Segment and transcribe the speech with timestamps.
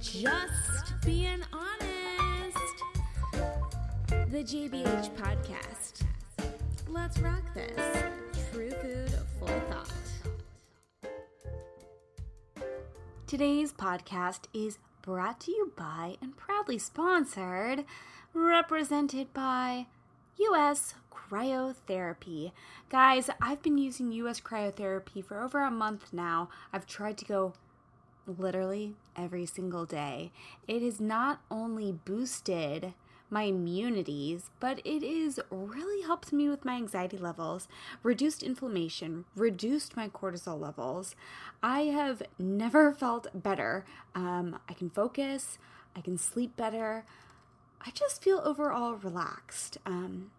[0.00, 2.56] Just being honest.
[4.30, 6.04] The JBH podcast.
[6.88, 8.02] Let's rock this.
[8.50, 9.92] True food, full thought.
[13.26, 17.84] Today's podcast is brought to you by and proudly sponsored,
[18.32, 19.84] represented by
[20.38, 22.52] US Cryotherapy.
[22.88, 26.48] Guys, I've been using US Cryotherapy for over a month now.
[26.72, 27.52] I've tried to go
[28.26, 30.32] literally every single day.
[30.66, 32.94] It has not only boosted
[33.30, 37.68] my immunities, but it is really helped me with my anxiety levels,
[38.02, 41.14] reduced inflammation, reduced my cortisol levels.
[41.62, 43.84] I have never felt better.
[44.14, 45.58] Um, I can focus,
[45.94, 47.04] I can sleep better.
[47.86, 49.78] I just feel overall relaxed.
[49.86, 50.32] Um,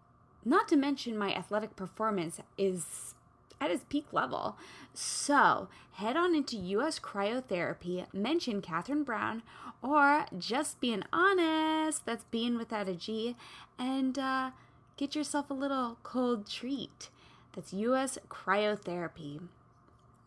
[0.43, 3.15] not to mention, my athletic performance is
[3.61, 4.57] at his peak level.
[4.93, 9.43] So head on into US Cryotherapy, mention Catherine Brown,
[9.81, 13.37] or just being honest, that's being without a G,
[13.79, 14.51] and uh,
[14.98, 17.09] get yourself a little cold treat.
[17.54, 19.41] That's US Cryotherapy.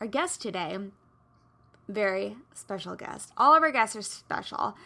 [0.00, 0.78] Our guest today,
[1.88, 3.32] very special guest.
[3.36, 4.76] All of our guests are special.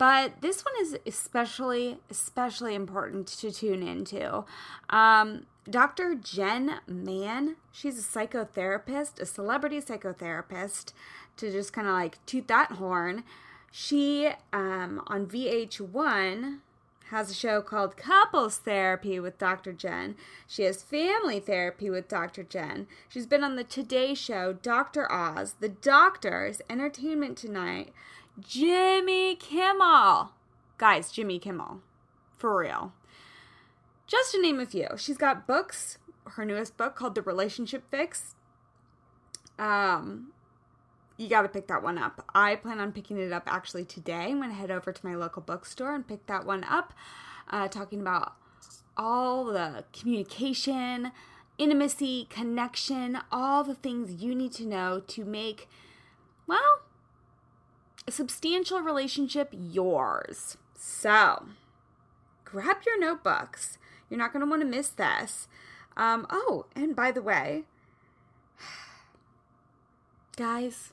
[0.00, 4.46] But this one is especially, especially important to tune into.
[4.88, 6.14] Um, Dr.
[6.14, 10.94] Jenn Mann, she's a psychotherapist, a celebrity psychotherapist,
[11.36, 13.24] to just kind of like toot that horn.
[13.70, 16.60] She, um, on VH1,
[17.10, 19.74] has a show called Couples Therapy with Dr.
[19.74, 20.16] Jenn.
[20.46, 22.42] She has Family Therapy with Dr.
[22.42, 22.86] Jenn.
[23.10, 25.12] She's been on the Today Show, Dr.
[25.12, 27.92] Oz, The Doctors, Entertainment Tonight,
[28.38, 30.30] Jimmy Kimmel.
[30.78, 31.80] Guys, Jimmy Kimmel.
[32.38, 32.92] For real.
[34.06, 34.88] Just to name a few.
[34.96, 35.98] She's got books.
[36.26, 38.34] Her newest book called The Relationship Fix.
[39.58, 40.32] Um,
[41.16, 42.24] you got to pick that one up.
[42.34, 44.30] I plan on picking it up actually today.
[44.30, 46.94] I'm going to head over to my local bookstore and pick that one up,
[47.50, 48.36] uh, talking about
[48.96, 51.12] all the communication,
[51.58, 55.68] intimacy, connection, all the things you need to know to make,
[56.46, 56.80] well,
[58.08, 60.56] substantial relationship yours.
[60.74, 61.46] So,
[62.44, 63.78] grab your notebooks.
[64.08, 65.48] You're not going to want to miss this.
[65.96, 67.64] Um, oh, and by the way,
[70.36, 70.92] guys,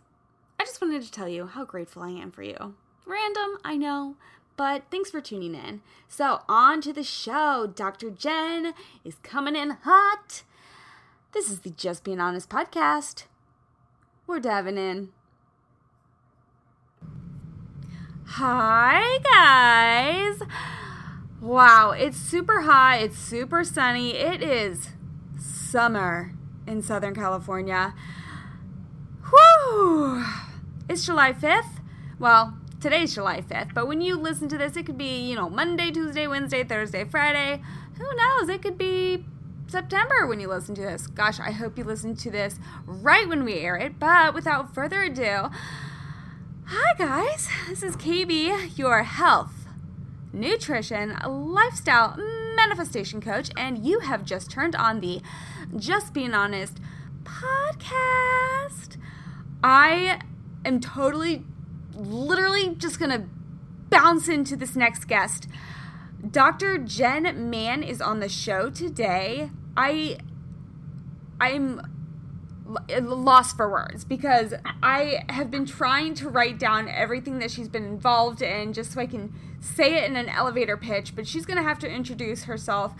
[0.60, 2.76] I just wanted to tell you how grateful I am for you.
[3.06, 4.16] Random, I know,
[4.58, 5.82] but thanks for tuning in.
[6.10, 7.72] So, on to the show.
[7.74, 8.10] Dr.
[8.10, 8.74] Jenn
[9.06, 10.44] is coming in hot.
[11.32, 13.26] This is the Just Being Honest podcast.
[14.26, 15.10] We're diving in.
[18.32, 20.42] Hi, guys.
[21.40, 23.00] Wow, it's super hot.
[23.02, 24.16] It's super sunny.
[24.16, 24.90] It is
[25.40, 26.34] summer
[26.68, 27.96] in Southern California.
[29.30, 30.26] Whew!
[30.90, 31.80] It's July 5th.
[32.20, 35.50] Well, today's July 5th, but when you listen to this, it could be, you know,
[35.50, 37.64] Monday, Tuesday, Wednesday, Thursday, Friday.
[37.98, 38.50] Who knows?
[38.50, 39.24] It could be
[39.68, 41.08] September when you listen to this.
[41.08, 43.98] Gosh, I hope you listen to this right when we air it.
[43.98, 45.50] But without further ado,
[46.70, 47.48] Hi, guys.
[47.70, 49.70] This is KB, your health,
[50.34, 52.18] nutrition, lifestyle
[52.58, 55.22] manifestation coach, and you have just turned on the
[55.78, 56.82] Just Being Honest
[57.24, 58.98] podcast.
[59.64, 60.20] I
[60.66, 61.46] am totally,
[61.96, 63.24] literally just going to
[63.90, 65.48] bounce into this next guest.
[66.30, 66.80] Dr.
[66.80, 69.52] Jenn Mann is on the show today.
[69.78, 70.18] I
[71.40, 71.82] I'm
[72.68, 77.86] lost for words because I have been trying to write down everything that she's been
[77.86, 81.58] involved in just so I can say it in an elevator pitch, but she's going
[81.58, 82.94] to have to introduce herself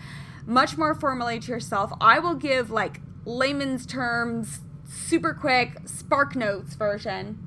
[0.46, 1.92] much more formally to herself.
[2.00, 7.38] I will give like layman's terms, super quick, spark notes version.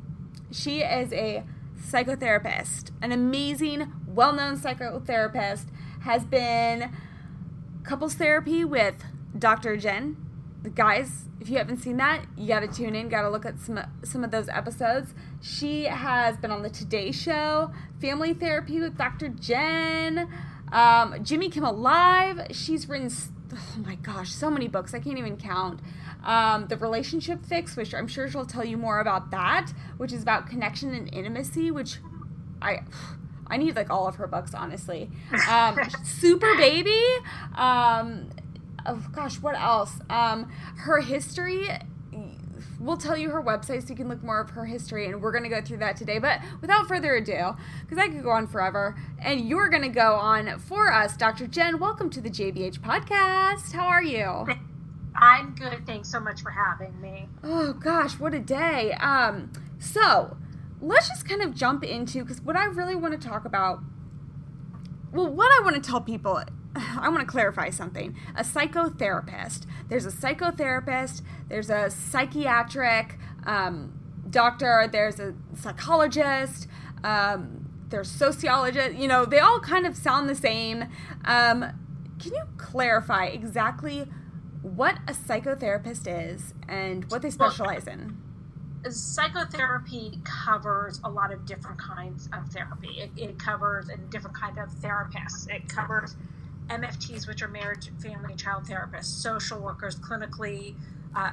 [0.52, 1.44] She is a
[1.80, 5.66] psychotherapist, an amazing, well known psychotherapist,
[6.02, 6.92] has been
[7.84, 9.04] couples therapy with
[9.38, 9.78] Dr.
[9.78, 10.18] Jenn
[10.70, 13.10] guys, if you haven't seen that, you got to tune in.
[13.10, 15.14] Got to look at some some of those episodes.
[15.42, 19.30] She has been on the Today Show, Family Therapy with Dr.
[19.30, 20.30] Jenn,
[20.72, 22.48] um, Jimmy Kimmel Live.
[22.52, 23.12] She's written,
[23.54, 24.94] oh my gosh, so many books.
[24.94, 25.80] I can't even count.
[26.24, 30.22] Um, the Relationship Fix, which I'm sure she'll tell you more about that, which is
[30.22, 31.98] about connection and intimacy, which
[32.62, 32.82] I.
[33.48, 35.12] I need like all of her books, honestly.
[35.50, 37.04] Um, Super Baby,
[37.54, 38.30] um,
[38.86, 39.94] oh gosh, what else?
[40.10, 41.70] Um, her history.
[42.80, 45.32] We'll tell you her website so you can look more of her history, and we're
[45.32, 46.18] going to go through that today.
[46.18, 50.16] But without further ado, because I could go on forever, and you're going to go
[50.16, 51.46] on for us, Dr.
[51.46, 51.80] Jenn.
[51.80, 53.74] Welcome to the JBH podcast.
[53.74, 54.48] How are you?
[55.16, 55.86] I'm good.
[55.86, 57.28] Thanks so much for having me.
[57.44, 58.94] Oh gosh, what a day.
[58.94, 60.38] Um, so
[60.82, 63.82] let's just kind of jump into because what I really want to talk about.
[65.12, 66.42] Well, what I want to tell people,
[67.00, 68.16] I want to clarify something.
[68.36, 69.66] A psychotherapist.
[69.90, 71.22] There's a psychotherapist.
[71.48, 74.88] There's a psychiatric um, doctor.
[74.92, 76.68] There's a psychologist.
[77.04, 78.98] Um, there's sociologists.
[78.98, 80.86] You know, they all kind of sound the same.
[81.26, 81.66] Um,
[82.20, 84.08] can you clarify exactly
[84.62, 88.18] what a psychotherapist is and what they specialize in?
[88.90, 93.02] psychotherapy covers a lot of different kinds of therapy.
[93.02, 95.48] It, it, covers a different kind of therapists.
[95.50, 96.16] It covers
[96.68, 100.76] MFTs, which are marriage, family, and child therapists, social workers, clinically
[101.16, 101.32] uh,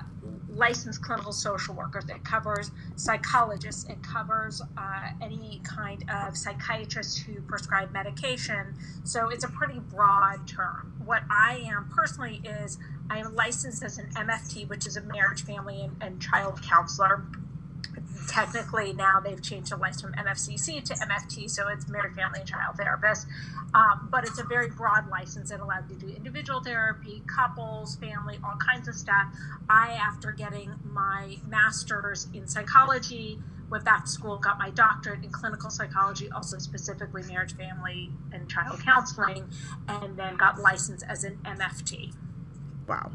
[0.48, 2.04] licensed clinical social workers.
[2.08, 3.88] It covers psychologists.
[3.88, 8.74] It covers uh, any kind of psychiatrists who prescribe medication.
[9.04, 10.94] So it's a pretty broad term.
[11.04, 12.78] What I am personally is
[13.08, 17.24] I am licensed as an MFT, which is a marriage, family, and, and child counselor
[18.28, 22.48] technically now they've changed the license from MFCC to MFT, so it's married family and
[22.48, 23.26] child therapist.
[23.74, 27.96] Um, but it's a very broad license that allows you to do individual therapy, couples,
[27.96, 29.26] family, all kinds of stuff.
[29.68, 33.40] I, after getting my master's in psychology,
[33.70, 38.80] with that school, got my doctorate in clinical psychology, also specifically marriage, family, and child
[38.82, 39.44] counseling,
[39.86, 42.14] and then got licensed as an MFT.
[42.86, 43.12] Wow.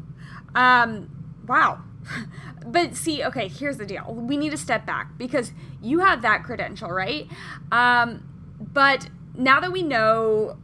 [0.54, 1.10] Um,
[1.44, 1.82] wow
[2.66, 4.14] but see, okay, here's the deal.
[4.14, 5.52] We need to step back because
[5.82, 7.28] you have that credential, right?
[7.72, 8.28] Um,
[8.60, 10.58] but now that we know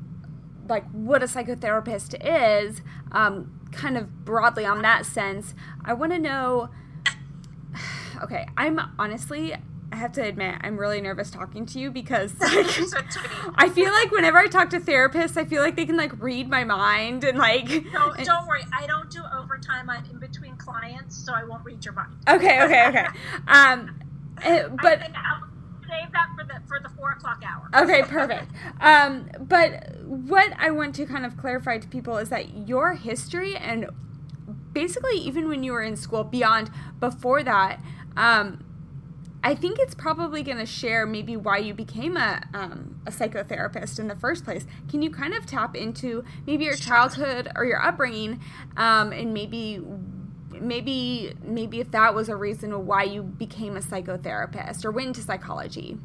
[0.68, 2.80] like what a psychotherapist is,
[3.12, 5.54] um, kind of broadly on that sense,
[5.84, 6.70] I want to know.
[8.22, 9.54] Okay, I'm honestly
[9.92, 13.04] I have to admit, I'm really nervous talking to you because like,
[13.56, 16.48] I feel like whenever I talk to therapists, I feel like they can like read
[16.48, 17.68] my mind and like.
[17.70, 17.84] And,
[18.24, 19.90] don't worry, I don't do overtime.
[19.90, 22.12] I'm in between clients, so I won't read your mind.
[22.28, 23.06] Okay, okay, okay.
[23.48, 24.00] Um,
[24.42, 25.00] eh, but.
[25.88, 27.68] Save that for the for the four o'clock hour.
[27.82, 28.52] Okay, perfect.
[28.80, 33.54] Um, but what I want to kind of clarify to people is that your history
[33.56, 33.90] and
[34.72, 37.82] basically even when you were in school, beyond before that,
[38.16, 38.64] um,
[39.42, 43.98] I think it's probably going to share maybe why you became a, um, a psychotherapist
[43.98, 44.66] in the first place.
[44.88, 48.40] Can you kind of tap into maybe your childhood or your upbringing,
[48.76, 49.80] um, and maybe
[50.60, 55.20] maybe maybe if that was a reason why you became a psychotherapist or went into
[55.22, 55.98] psychology?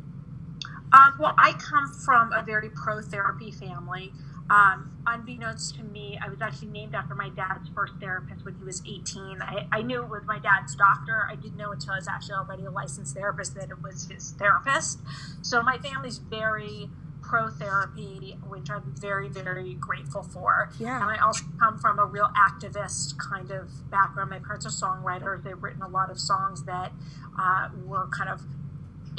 [0.93, 4.13] Um, well, I come from a very pro therapy family.
[4.49, 8.63] Um, unbeknownst to me, I was actually named after my dad's first therapist when he
[8.63, 9.41] was 18.
[9.41, 11.27] I, I, knew it was my dad's doctor.
[11.27, 14.35] I didn't know until I was actually already a licensed therapist that it was his
[14.37, 14.99] therapist.
[15.41, 16.91] So my family's very
[17.35, 20.69] pro therapy, which I'm very, very grateful for.
[20.79, 21.01] Yeah.
[21.01, 24.29] And I also come from a real activist kind of background.
[24.29, 25.43] My parents are songwriters.
[25.43, 26.93] They've written a lot of songs that
[27.37, 28.43] uh, were kind of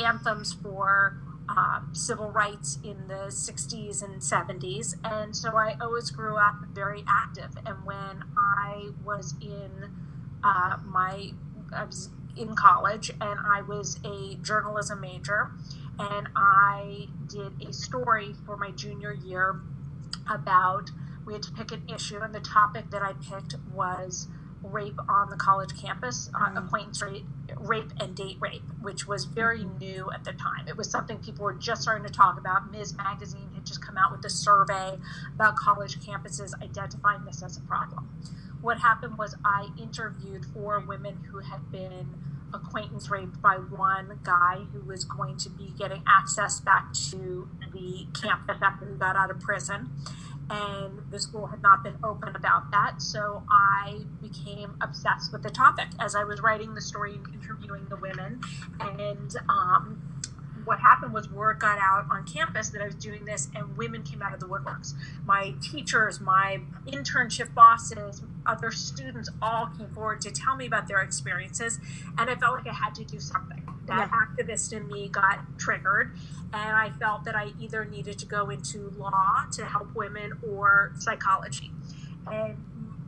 [0.03, 1.19] anthems for
[1.51, 4.95] um, civil rights in the 60s and 70s.
[5.05, 7.51] And so I always grew up very active.
[7.67, 9.91] And when I was in
[10.43, 11.33] uh, my,
[11.75, 15.51] I was in college and I was a journalism major,
[15.99, 19.61] and I did a story for my junior year
[20.31, 20.91] about,
[21.25, 24.29] we had to pick an issue, and the topic that I picked was
[24.63, 26.65] rape on the college campus, uh, mm.
[26.65, 27.27] acquaintance rape,
[27.57, 29.79] rape and date rape, which was very mm-hmm.
[29.79, 30.67] new at the time.
[30.69, 32.71] It was something people were just starting to talk about.
[32.71, 32.97] Ms.
[32.97, 34.99] Magazine had just come out with a survey
[35.35, 38.09] about college campuses identifying this as a problem.
[38.61, 42.15] What happened was I interviewed four women who had been
[42.57, 48.07] acquaintance raped by one guy who was going to be getting access back to the
[48.21, 49.91] campus after he got out of prison
[50.51, 53.03] and the school had not been open about that.
[53.03, 57.87] So I became obsessed with the topic as I was writing the story and interviewing
[57.89, 58.41] the women.
[58.81, 60.06] And um,
[60.67, 64.03] what happened was word got out on campus that I was doing this, and women
[64.03, 64.95] came out of the woodworks.
[65.25, 71.01] My teachers, my internship bosses, other students all came forward to tell me about their
[71.01, 71.79] experiences,
[72.19, 73.63] and I felt like I had to do something.
[73.87, 74.45] That yeah.
[74.45, 76.17] activist in me got triggered,
[76.53, 80.93] and I felt that I either needed to go into law to help women or
[80.99, 81.71] psychology.
[82.31, 82.57] And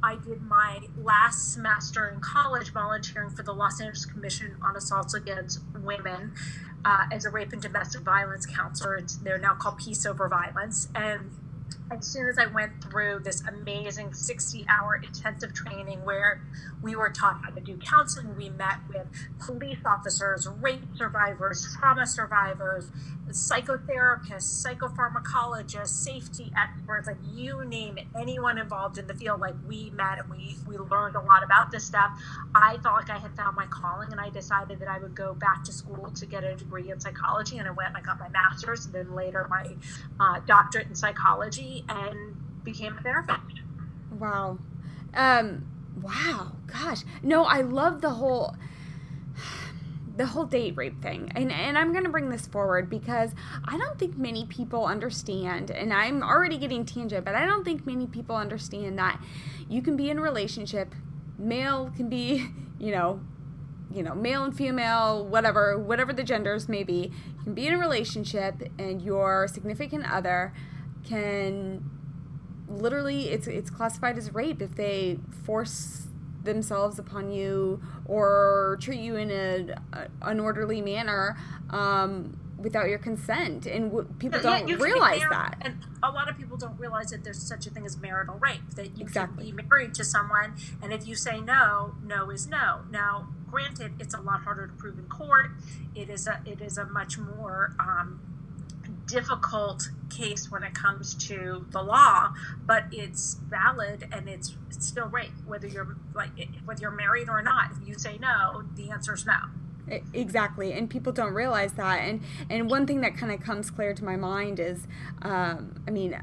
[0.03, 5.15] I did my last semester in college volunteering for the Los Angeles Commission on Assaults
[5.15, 6.33] Against Women
[6.85, 8.97] uh, as a rape and domestic violence counselor.
[8.97, 10.89] It's, they're now called Peace Over Violence.
[10.95, 11.31] And
[11.91, 16.43] as soon as I went through this amazing 60 hour intensive training where
[16.83, 19.07] we were taught how to do counseling, we met with
[19.41, 22.91] police officers, rape survivors, trauma survivors,
[23.29, 29.91] psychotherapists, psychopharmacologists, safety experts, like you name it, anyone involved in the field, like we
[29.91, 32.11] met and we, we learned a lot about this stuff.
[32.55, 35.35] I felt like I had found my calling and I decided that I would go
[35.35, 37.59] back to school to get a degree in psychology.
[37.59, 39.67] And I went and I got my master's and then later my
[40.21, 41.58] uh, doctorate in psychology
[41.89, 43.61] and became a therapist.
[44.19, 44.59] Wow.
[45.15, 45.67] Um,
[46.01, 46.53] wow.
[46.67, 47.03] Gosh.
[47.23, 48.57] No, I love the whole
[50.17, 51.31] the whole date rape thing.
[51.35, 53.35] And and I'm going to bring this forward because
[53.65, 57.87] I don't think many people understand and I'm already getting tangent, but I don't think
[57.87, 59.21] many people understand that
[59.69, 60.95] you can be in a relationship,
[61.39, 62.49] male can be,
[62.79, 63.21] you know,
[63.91, 67.73] you know, male and female, whatever, whatever the genders may be, you can be in
[67.73, 70.53] a relationship and your significant other
[71.09, 71.89] can
[72.69, 76.07] literally it's it's classified as rape if they force
[76.45, 79.75] themselves upon you or treat you in an
[80.23, 81.37] unorderly manner
[81.71, 86.29] um, without your consent and w- people Yeah, don't realize married- that And a lot
[86.29, 89.47] of people don't realize that there's such a thing as marital rape, that you Exactly.
[89.49, 92.81] can be married to someone, and if you say no, no is no.
[92.91, 95.51] Now, granted, it's a lot harder to prove in court.
[95.95, 98.21] It is a it is a much more um,
[99.09, 102.33] difficult case when it comes to the law,
[102.67, 106.31] but it's valid and it's, it's still rape, whether you're like
[106.65, 107.71] whether you're married or not.
[107.81, 109.39] If you say no, the answer is no.
[110.13, 113.95] Exactly and people don't realize that and and one thing that kind of comes clear
[113.95, 114.87] to my mind is
[115.23, 116.23] um, i mean it,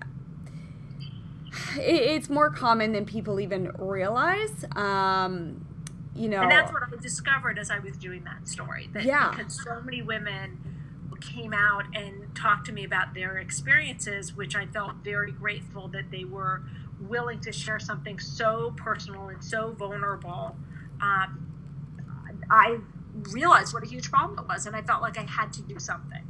[1.80, 5.66] it's more common than people even realize um,
[6.16, 8.90] you know And that's what I discovered as I was doing that story.
[8.94, 9.32] That Yeah.
[9.32, 10.60] because so many women
[11.34, 16.12] came out and talked to me about their experiences, which I felt very grateful that
[16.12, 16.62] they were
[17.00, 20.56] willing to share something so personal and so vulnerable.
[21.02, 21.52] Um,
[22.50, 22.78] I
[23.32, 25.80] realized what a huge problem it was, and I felt like I had to do
[25.80, 26.24] something.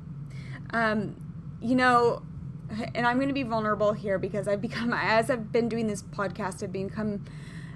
[0.71, 1.15] um,
[1.61, 2.21] you know
[2.95, 6.01] and i'm going to be vulnerable here because i've become as i've been doing this
[6.03, 7.23] podcast i've become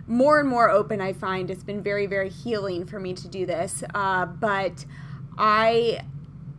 [0.08, 3.46] more and more open i find it's been very very healing for me to do
[3.46, 4.86] this uh, but
[5.38, 6.00] i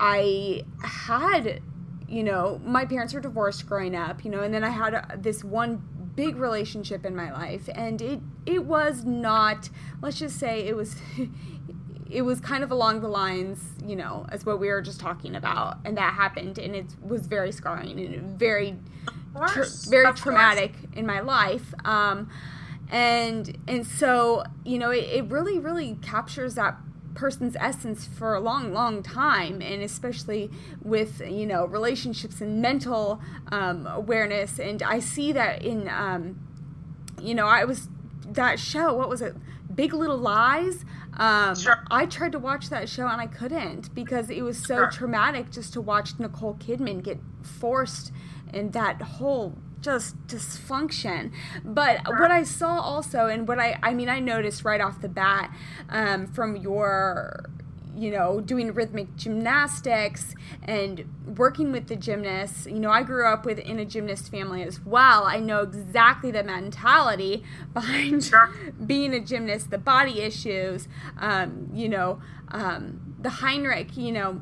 [0.00, 1.61] i had
[2.09, 5.16] you know my parents were divorced growing up you know and then i had a,
[5.19, 5.83] this one
[6.16, 9.71] big relationship in my life and it it was not
[10.02, 10.97] let's just say it was
[12.11, 15.37] it was kind of along the lines, you know, as what we were just talking
[15.37, 18.76] about, and that happened, and it was very scarring and very,
[19.49, 20.21] tra- very course.
[20.21, 21.73] traumatic in my life.
[21.85, 22.28] Um,
[22.90, 26.76] and and so you know, it, it really, really captures that
[27.14, 30.50] person's essence for a long, long time, and especially
[30.82, 34.58] with you know relationships and mental um, awareness.
[34.58, 36.38] And I see that in, um,
[37.20, 37.88] you know, I was
[38.26, 38.94] that show.
[38.94, 39.34] What was it?
[39.74, 40.84] Big Little Lies.
[41.16, 41.84] Um, Sure.
[41.90, 44.90] I tried to watch that show and I couldn't because it was so Sure.
[44.90, 48.12] traumatic just to watch Nicole Kidman get forced
[48.52, 51.32] in that whole just dysfunction.
[51.64, 52.18] But Sure.
[52.20, 55.50] what I saw also, and what I, I mean, I noticed right off the bat
[55.88, 57.49] um, from your,
[57.96, 61.04] you know, doing rhythmic gymnastics and
[61.37, 62.66] working with the gymnasts.
[62.66, 65.25] You know, I grew up with in a gymnast family as well.
[65.25, 67.42] I know exactly the mentality
[67.75, 68.50] behind Sure.
[68.87, 74.40] being a gymnast, the body issues, um, you know, um, the Heinrich, you know,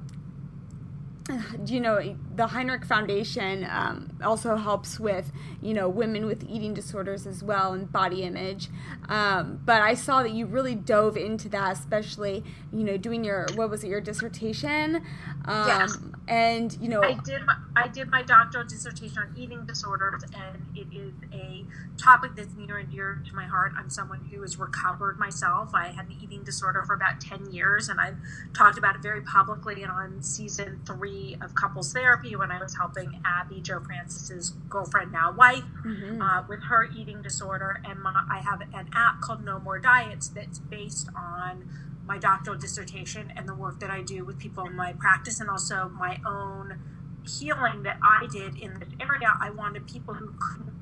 [1.66, 7.26] you know the Heinrich Foundation um, also helps with you know women with eating disorders
[7.26, 8.68] as well and body image.
[9.08, 13.46] Um, but I saw that you really dove into that, especially you know doing your
[13.56, 15.02] what was it your dissertation,
[15.46, 15.98] um, Yes.
[16.28, 20.64] and you know I did my I did my doctoral dissertation on eating disorders, and
[20.76, 21.64] it is a
[22.00, 23.72] topic that's near and dear to my heart.
[23.76, 25.70] I'm someone who has recovered myself.
[25.74, 28.16] I had an eating disorder for about ten years, and I've
[28.54, 32.76] talked about it very publicly and on season three of Couples Therapy when I was
[32.76, 36.20] helping Abby, Joe Francis's girlfriend now wife, Mhm.
[36.20, 37.80] uh, with her eating disorder.
[37.84, 41.68] And my, I have an app called No More Diets that's based on
[42.06, 45.50] my doctoral dissertation and the work that I do with people in my practice and
[45.50, 46.78] also my own
[47.26, 49.36] healing that I did in this area.
[49.40, 50.72] I wanted people who couldn't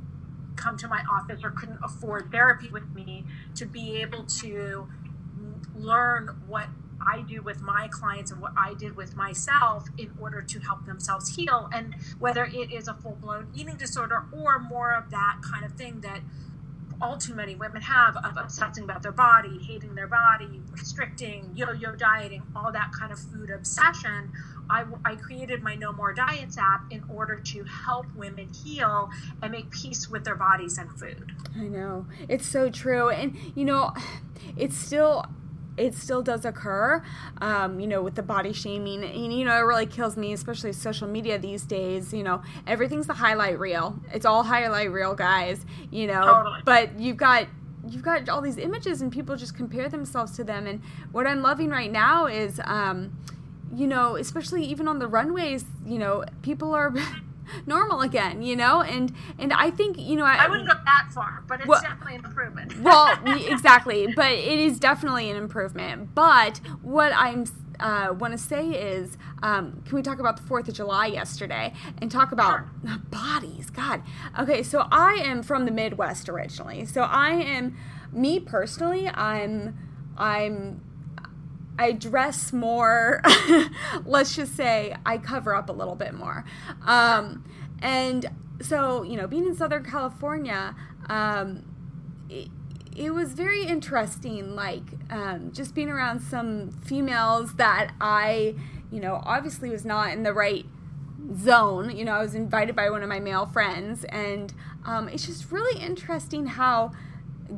[0.55, 3.27] come to my office or couldn't afford therapy with me
[3.57, 4.89] to be able to
[5.75, 6.69] learn what
[7.07, 10.87] I do with my clients and what I did with myself in order to help
[10.87, 11.69] themselves heal.
[11.73, 15.73] And whether it is a full blown eating disorder or more of that kind of
[15.73, 16.21] thing that
[17.01, 21.73] all too many women have of obsessing about their body, hating their body, restricting, yo
[21.73, 24.33] yo dieting, all that kind of food obsession,
[24.69, 29.11] I, I created my No More Diets app in order to help women heal
[29.43, 31.33] and make peace with their bodies and food.
[31.55, 32.07] I know.
[32.29, 33.11] It's so true.
[33.11, 33.93] And, you know,
[34.57, 35.25] it's still
[35.77, 37.03] it still does occur,
[37.41, 39.05] um, you know, with the body shaming.
[39.05, 42.13] And, you know, it really kills me, especially social media these days.
[42.13, 43.99] You know, everything's the highlight reel.
[44.13, 46.23] It's all highlight reel, guys, you know.
[46.23, 46.61] Totally.
[46.65, 47.49] But you've got
[47.89, 51.41] you've got all these images and people just compare themselves to them and what i'm
[51.41, 53.17] loving right now is um,
[53.73, 56.93] you know especially even on the runways you know people are
[57.67, 58.83] normal again you know?
[58.83, 61.81] And and i think you know i, I wouldn't go that far but it's Well-
[61.83, 62.81] definitely an improvement.
[62.83, 66.15] well exactly but it is definitely an improvement.
[66.15, 67.45] But what i'm
[67.79, 71.75] uh, want to say is um, can we talk about the fourth of july yesterday
[72.01, 72.61] and talk about
[73.11, 73.69] bodies?
[73.69, 74.03] God.
[74.39, 76.87] Okay so i am from the midwest originally.
[76.87, 77.77] So i am
[78.13, 79.77] me personally i'm
[80.17, 80.81] i'm
[81.79, 83.23] I dress more.
[84.05, 86.45] let's just say I cover up a little bit more.
[86.85, 87.45] Um,
[87.81, 88.27] and
[88.61, 90.75] so, you know, being in Southern California,
[91.09, 91.65] um,
[92.31, 92.49] it,
[92.97, 98.55] it was very interesting, like um, just being around some females that I,
[98.91, 100.65] you know, obviously was not in the right
[101.39, 101.95] zone.
[101.95, 104.55] You know, I was invited by one of my male friends, and
[104.85, 106.93] um, it's just really interesting how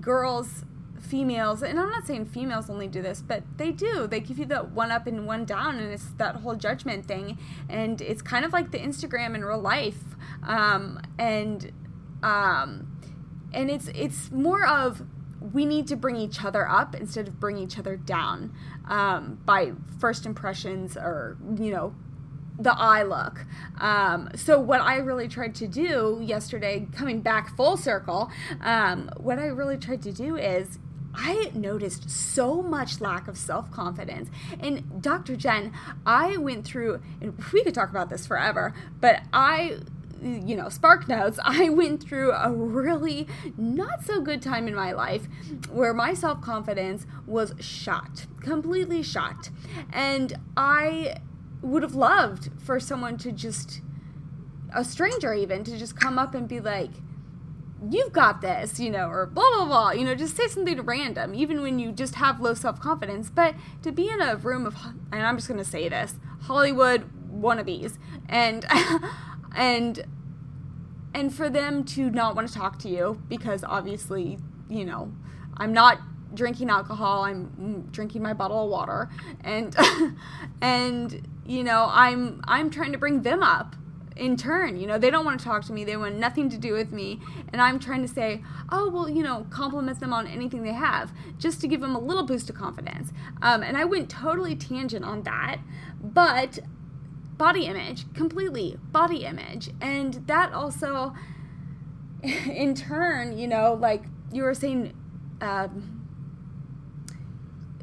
[0.01, 0.65] girls
[1.01, 4.45] females and i'm not saying females only do this but they do they give you
[4.45, 7.39] the one up and one down and it's that whole judgment thing
[7.69, 11.73] and it's kind of like the instagram in real life um, and
[12.23, 12.99] um,
[13.53, 15.03] and it's it's more of
[15.53, 18.53] we need to bring each other up instead of bring each other down
[18.89, 21.95] um, by first impressions or you know
[22.59, 23.47] the eye look.
[23.79, 29.39] Um, so what I really tried to do yesterday, coming back full circle, um, what
[29.39, 30.81] I really tried to do is
[31.21, 34.31] I noticed so much lack of self confidence.
[34.61, 35.35] And Dr.
[35.35, 35.73] Jenn,
[36.07, 39.81] I went through, and we could talk about this forever, but I
[40.23, 44.93] you know, Spark Notes, I went through a really not so good time in my
[44.93, 45.29] life
[45.71, 49.51] where my self confidence was shot, completely shot.
[49.93, 51.19] And I
[51.63, 53.81] would have loved for someone to just,
[54.75, 56.91] a stranger even, to just come up and be like,
[57.91, 61.35] you've got this, you know, or blah, blah, blah, you know, just say something random,
[61.35, 63.31] even when you just have low self confidence.
[63.31, 64.77] But to be in a room of,
[65.13, 68.67] and I'm just going to say this, Hollywood wannabes, and,
[69.57, 70.05] and,
[71.15, 74.39] and for them to not want to talk to you because obviously,
[74.69, 75.13] you know,
[75.57, 75.99] I'm not
[76.35, 79.09] drinking alcohol, I'm mm, drinking my bottle of water,
[79.43, 79.75] and,
[80.61, 83.77] and, you know, I'm, I'm trying to bring them up
[84.19, 84.79] in turn.
[84.79, 85.85] You know, they don't want to talk to me.
[85.85, 87.21] They want nothing to do with me.
[87.53, 91.13] And I'm trying to say, oh, well, you know, compliment them on anything they have
[91.39, 93.13] just to give them a little boost of confidence.
[93.41, 95.61] Um, and I went totally tangent on that.
[96.03, 96.59] But
[97.37, 99.71] body image, completely body image.
[99.81, 101.15] And that also,
[102.23, 104.93] in turn, you know, like you were saying,
[105.41, 105.95] um,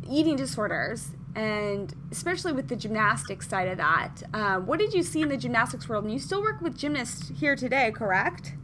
[0.10, 4.24] eating disorders and especially with the gymnastics side of that.
[4.34, 6.06] Uh, what did you see in the gymnastics world?
[6.06, 8.56] And you still work with gymnasts here today, correct?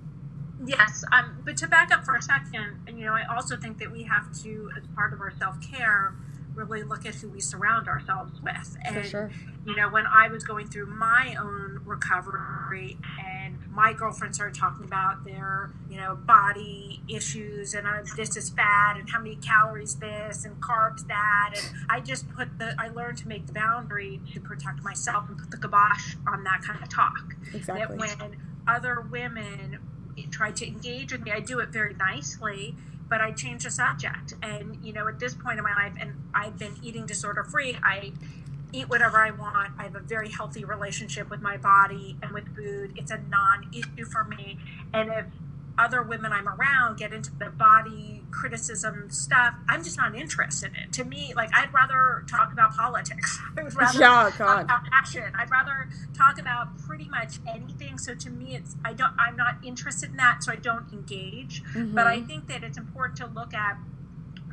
[0.65, 3.79] Yes, um, but to back up for a second, and you know, I also think
[3.79, 6.13] that we have to, as part of our self care,
[6.53, 8.77] really look at who we surround ourselves with.
[8.85, 9.31] And sure.
[9.65, 13.30] you know, when I was going through my own recovery, and
[13.71, 18.97] my girlfriend started talking about their, you know, body issues, and uh, this is fat,
[18.97, 23.17] and how many calories this, and carbs that, and I just put the, I learned
[23.19, 26.89] to make the boundary to protect myself and put the kibosh on that kind of
[26.89, 27.35] talk.
[27.53, 27.97] Exactly.
[27.97, 29.79] That when other women
[30.31, 32.75] tried to engage with me, I do it very nicely,
[33.09, 34.33] but I change the subject.
[34.43, 37.77] And you know, at this point in my life, and I've been eating disorder free.
[37.81, 38.11] I
[38.73, 39.73] eat whatever I want.
[39.77, 42.93] I have a very healthy relationship with my body and with food.
[42.95, 44.57] It's a non-issue for me.
[44.93, 45.25] And if
[45.77, 50.83] other women I'm around get into the body criticism stuff, I'm just not interested in
[50.83, 50.93] it.
[50.93, 53.39] To me, like I'd rather talk about politics.
[53.57, 54.61] I would rather Yeah, talk God.
[54.65, 55.31] about fashion.
[55.35, 57.97] I'd rather talk about pretty much anything.
[57.97, 61.63] So to me, it's I don't I'm not interested in that, so I don't engage.
[61.73, 61.95] Mm-hmm.
[61.95, 63.77] But I think that it's important to look at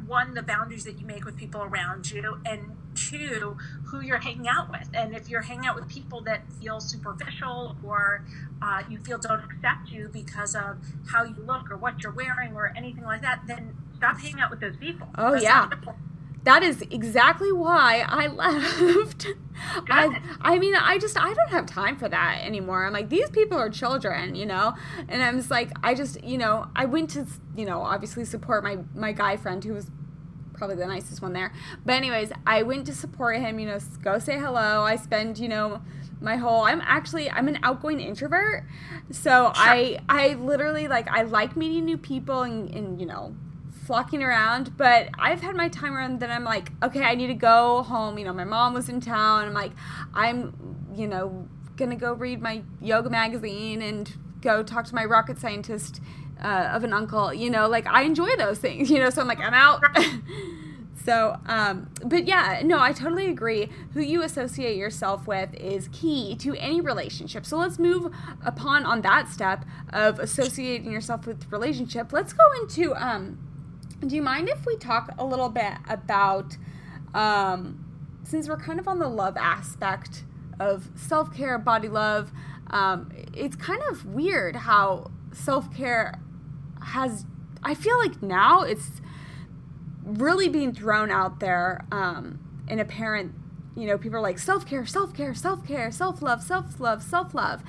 [0.07, 3.57] one the boundaries that you make with people around you and two
[3.87, 7.77] who you're hanging out with and if you're hanging out with people that feel superficial
[7.85, 8.25] or
[8.63, 10.77] uh, you feel don't accept you because of
[11.11, 14.51] how you look or what you're wearing or anything like that then stop hanging out
[14.51, 15.69] with those people Oh, That's yeah.
[16.45, 19.27] That is exactly why I left.
[19.91, 22.87] I, I mean, I just I don't have time for that anymore.
[22.87, 24.75] I'm like these people are children, you know,
[25.09, 28.63] and I'm just like I just you know I went to you know obviously support
[28.65, 29.91] my my guy friend who was
[30.59, 31.53] probably the nicest one there.
[31.87, 34.83] But anyways, I went to support him, you know, go say hello.
[34.83, 35.81] I spend, you know,
[36.21, 38.65] my whole I'm actually I'm an outgoing introvert.
[39.11, 43.35] So I I literally like I like meeting new people and, and you know
[43.89, 47.35] flocking around, but I've had my time around that I'm like, okay, I need to
[47.35, 48.19] go home.
[48.19, 49.47] You know, my mom was in town.
[49.47, 49.73] I'm like,
[50.13, 50.53] I'm,
[50.95, 56.03] you know, gonna go read my yoga magazine and go talk to my rocket scientist
[56.43, 57.33] uh, of an uncle.
[57.33, 58.91] You know, like I enjoy those things.
[58.91, 59.83] You know, so I'm like, I'm out.
[61.09, 63.71] So, um, but yeah, no, I totally agree.
[63.95, 67.47] Who you associate yourself with is key to any relationship.
[67.47, 68.13] So let's move
[68.45, 72.13] upon on that step of associating yourself with relationship.
[72.13, 72.95] Let's go into.
[72.95, 73.39] Um,
[74.07, 76.59] do you mind if we talk a little bit about,
[77.15, 77.87] um,
[78.25, 80.25] since we're kind of on the love aspect
[80.61, 82.33] of self care, body love?
[82.67, 86.21] Um, it's kind of weird how self care
[86.83, 87.25] has.
[87.63, 89.01] I feel like now it's
[90.05, 92.39] really being thrown out there um,
[92.69, 93.35] in apparent
[93.79, 97.63] you know people are like self-care self-care self-care self-love self-love self-love.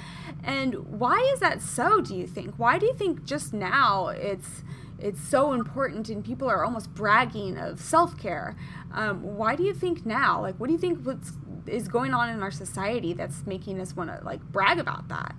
[0.44, 2.56] And why is that so do you think?
[2.58, 4.64] Why do you think just now it's
[4.98, 8.56] it's so important and people are almost bragging of self-care?
[8.92, 10.42] Um, why do you think now?
[10.42, 11.34] Like what do you think what's
[11.68, 15.36] is going on in our society that's making us want to like brag about that?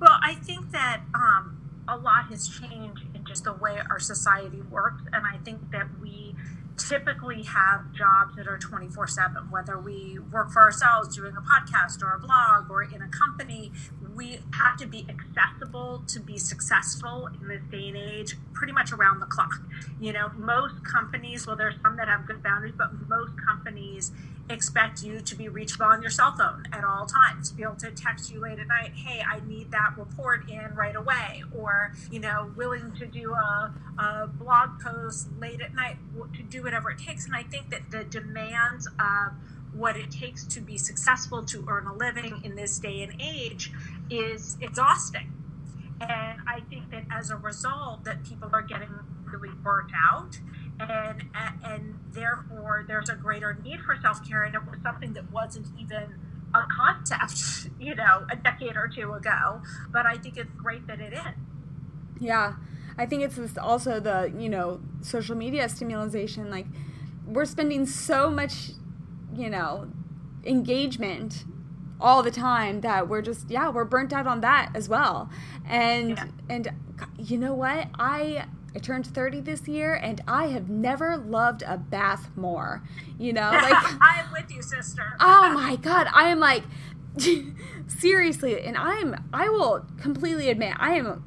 [0.00, 4.62] Well i think that um, a lot has changed in just the way our society
[4.70, 5.02] works.
[5.12, 6.34] And I think that we
[6.78, 12.02] typically have jobs that are 24 7 whether we work for ourselves doing a podcast
[12.02, 13.70] or a blog or in a company
[14.14, 18.92] we have to be accessible to be successful in this day and age pretty much
[18.92, 19.62] around the clock
[20.00, 24.12] you know most companies well there's some that have good boundaries but most companies
[24.50, 27.76] expect you to be reachable on your cell phone at all times, to be able
[27.76, 31.92] to text you late at night, hey, I need that report in right away, or,
[32.10, 35.96] you know, willing to do a, a blog post late at night,
[36.34, 37.24] to do whatever it takes.
[37.26, 39.32] And I think that the demands of
[39.74, 43.72] what it takes to be successful to earn a living in this day and age
[44.10, 45.32] is exhausting.
[46.00, 48.90] And I think that as a result, that people are getting
[49.24, 50.38] really burnt out
[50.78, 51.22] and
[51.64, 54.42] and therefore there's a greater need for self-care.
[54.42, 56.18] And it was something that wasn't even
[56.54, 59.62] a concept you know a decade or two ago.
[59.90, 61.34] But i think it's great that it is.
[62.20, 62.54] Yeah.
[62.98, 66.50] I think it's also the you know social media stimulation.
[66.50, 66.66] Like
[67.26, 68.72] we're spending so much
[69.34, 69.88] you know
[70.44, 71.44] engagement
[72.00, 75.30] all the time that we're just yeah we're burnt out on that as well
[75.68, 76.26] and yeah.
[76.48, 76.72] and
[77.18, 81.76] you know what i I turned 30 this year and I have never loved a
[81.76, 82.82] bath more.
[83.18, 85.14] You know, like I am with you, sister.
[85.20, 86.64] oh my god, I am like
[87.86, 91.24] seriously, and I'm I will completely admit I am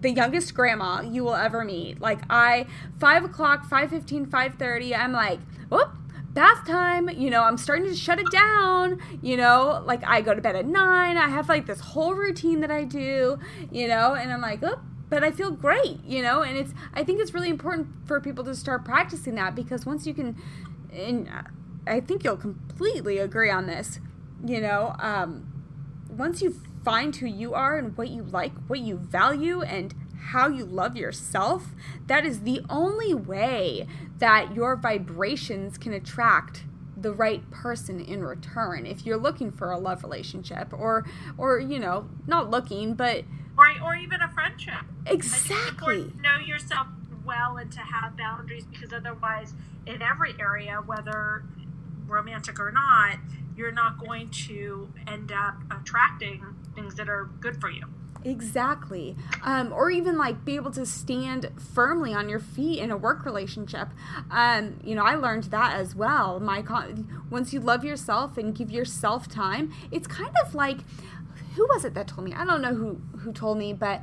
[0.00, 2.00] the youngest grandma you will ever meet.
[2.00, 2.66] Like I
[2.98, 5.90] five o'clock, 5.15, 5.30, I'm like, whoop,
[6.30, 10.34] bath time you know i'm starting to shut it down you know like i go
[10.34, 13.38] to bed at nine i have like this whole routine that i do
[13.72, 14.78] you know and i'm like oh
[15.10, 18.44] but I feel great, you know, and it's I think it's really important for people
[18.44, 20.36] to start practicing that because once you can
[20.92, 21.28] and
[21.86, 24.00] I think you'll completely agree on this,
[24.44, 25.50] you know, um,
[26.10, 29.94] once you find who you are and what you like, what you value and
[30.28, 31.74] how you love yourself,
[32.06, 33.86] that is the only way
[34.18, 36.64] that your vibrations can attract
[36.96, 41.78] the right person in return if you're looking for a love relationship or or you
[41.78, 43.22] know not looking but
[43.56, 44.84] or, or even a friendship.
[45.06, 46.12] Exactly.
[46.22, 46.86] know yourself
[47.24, 49.54] well and to have boundaries because otherwise,
[49.86, 51.44] in every area, whether
[52.06, 53.18] romantic or not,
[53.56, 56.42] you're not going to end up attracting
[56.74, 57.84] things that are good for you.
[58.24, 59.16] Exactly.
[59.42, 63.24] Um, or even like be able to stand firmly on your feet in a work
[63.24, 63.88] relationship.
[64.30, 66.40] Um, you know, I learned that as well.
[66.40, 70.78] My con- once you love yourself and give yourself time, it's kind of like
[71.54, 72.32] who was it that told me?
[72.34, 74.02] I don't know who who told me, but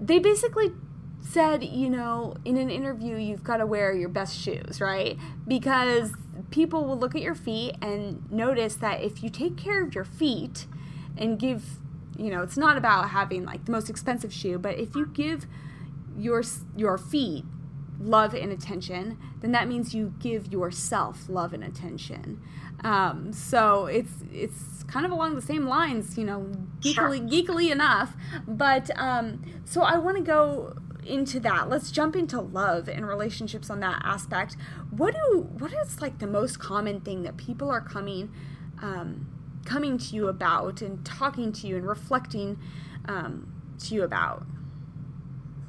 [0.00, 0.72] they basically
[1.20, 5.18] said, you know, in an interview, you've got to wear your best shoes, right?
[5.46, 6.12] Because
[6.50, 10.04] people will look at your feet and notice that if you take care of your
[10.04, 10.66] feet
[11.16, 11.78] and give,
[12.18, 15.46] you know, it's not about having like the most expensive shoe, but if you give
[16.16, 16.42] your
[16.76, 17.44] your feet
[18.00, 22.40] love and attention, then that means you give yourself love and attention.
[22.84, 26.50] Um, so it's it's kind of along the same lines, you know,
[26.80, 28.14] geekily geekily enough.
[28.46, 31.68] But um, so I want to go into that.
[31.68, 34.56] Let's jump into love and relationships on that aspect.
[34.90, 38.32] What do what is like the most common thing that people are coming
[38.80, 39.26] um,
[39.68, 42.58] coming to you about and talking to you and reflecting
[43.06, 44.46] um, to you about?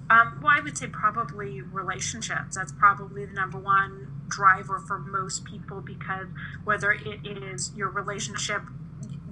[0.10, 2.56] Um, well, I would say probably relationships.
[2.56, 6.28] That's probably the number one driver for most people because
[6.64, 8.64] whether it is your relationship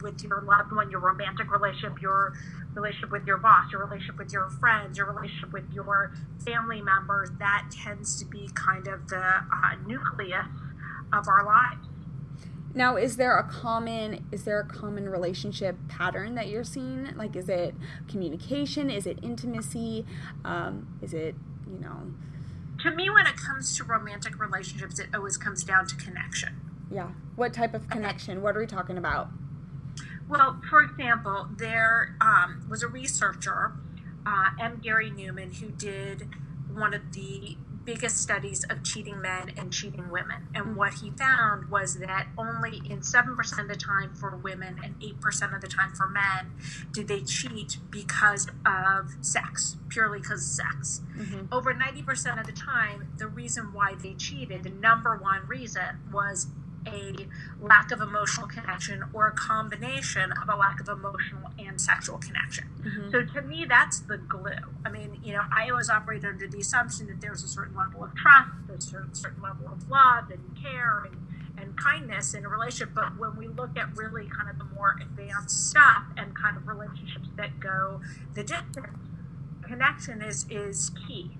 [0.01, 2.33] with your loved one, your romantic relationship, your
[2.75, 6.13] relationship with your boss, your relationship with your friends, your relationship with your
[6.45, 10.45] family members, that tends to be kind of the uh, nucleus
[11.11, 11.87] of our lives.
[12.77, 17.09] Now, is there a common is there a common relationship pattern that you're seeing?
[17.15, 17.73] Like, is it
[18.07, 18.91] communication?
[18.91, 20.05] Is it intimacy?
[20.45, 21.33] Um, is it
[21.67, 22.13] you know?
[22.83, 26.61] To me, when it comes to romantic relationships, it always comes down to connection.
[26.91, 27.09] Yeah.
[27.35, 28.43] What type of connection?
[28.43, 29.29] What are we talking about?
[30.29, 33.71] Well, for example, there um, was a researcher,
[34.23, 34.81] uh, M.
[34.83, 36.29] Gary Neuman, who did
[36.71, 40.45] one of the biggest studies of cheating men and cheating women.
[40.53, 44.99] And what he found was that only in 7% of the time for women and
[44.99, 46.51] 8% of the time for men
[46.91, 51.01] did they cheat because of sex, purely because of sex.
[51.17, 51.45] Mm-hmm.
[51.49, 56.47] Over 90% of the time, the reason why they cheated, the number one reason, was
[56.87, 57.27] a
[57.61, 62.65] lack of emotional connection or a combination of a lack of emotional and sexual connection.
[62.81, 63.11] Mm-hmm.
[63.11, 64.51] So to me, that's the glue.
[64.85, 68.03] I mean, you know, I always operate under the assumption that there's a certain level
[68.03, 72.49] of trust, there's a certain level of love and care and, and kindness in a
[72.49, 72.95] relationship.
[72.95, 76.67] But when we look at really kind of the more advanced stuff and kind of
[76.67, 78.01] relationships that go
[78.33, 78.87] the distance,
[79.63, 81.37] connection is is key.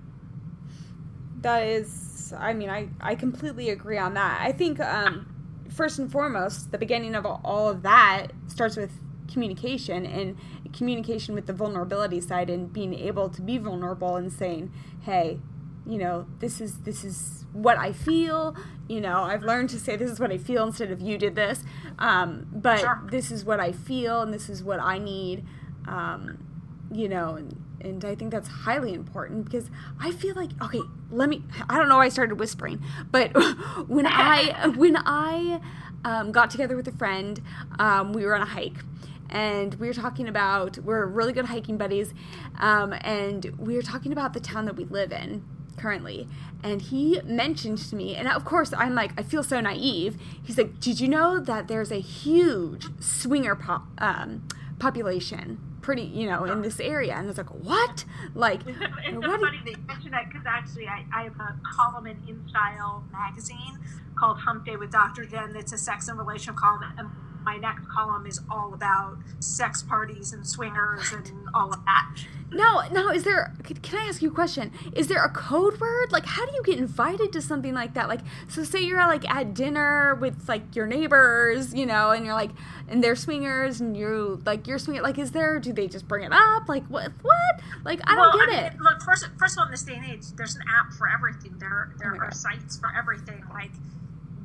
[1.40, 4.40] That is, I mean, I, I completely agree on that.
[4.42, 5.26] I think um,
[5.68, 8.92] first and foremost, the beginning of all of that starts with
[9.30, 10.36] communication and
[10.72, 15.40] communication with the vulnerability side and being able to be vulnerable and saying, "Hey,
[15.88, 18.54] you know, this is this is what I feel.
[18.88, 21.34] You know, I've learned to say this is what I feel instead of you did
[21.34, 21.64] this.
[21.98, 23.02] Um, but sure.
[23.10, 25.46] this is what I feel and this is what I need.
[25.86, 26.44] Um,
[26.92, 31.28] you know, and and I think that's highly important because I feel like okay, let
[31.28, 31.42] me.
[31.68, 33.32] I don't know why I started whispering, but
[33.88, 35.60] when I when I
[36.04, 37.40] um, got together with a friend,
[37.78, 38.78] um, we were on a hike.
[39.30, 42.14] And we were talking about, we're really good hiking buddies,
[42.58, 45.44] um, and we were talking about the town that we live in
[45.76, 46.26] currently.
[46.62, 50.16] And he mentioned to me, and of course, I'm like, I feel so naive.
[50.42, 56.28] He's like, Did you know that there's a huge swinger pop, um, population pretty, you
[56.28, 57.14] know, in this area.
[57.14, 58.04] And it's like, what?
[58.34, 61.58] Like, it's so what funny that you mentioned that because actually I, I have a
[61.64, 63.78] column in InStyle magazine
[64.14, 65.24] called Hump Day with Dr.
[65.24, 65.56] Jenn.
[65.56, 66.92] It's a sex and relationship column.
[66.98, 67.08] And
[67.48, 72.06] my next column is all about sex parties and swingers and all of that.
[72.52, 73.54] Now, now, is there?
[73.82, 74.70] Can I ask you a question?
[74.94, 76.12] Is there a code word?
[76.12, 78.08] Like, how do you get invited to something like that?
[78.08, 82.34] Like, so say you're like at dinner with like your neighbors, you know, and you're
[82.34, 82.50] like,
[82.86, 85.02] and they're swingers, and you like you're swinging.
[85.02, 85.58] Like, is there?
[85.58, 86.68] Do they just bring it up?
[86.68, 87.12] Like, what?
[87.22, 87.60] What?
[87.84, 88.80] Like, I don't get I mean, it.
[88.80, 91.54] Look, first, first of all, in this day and age, there's an app for everything.
[91.58, 92.34] There, there oh are God.
[92.34, 93.42] sites for everything.
[93.52, 93.72] Like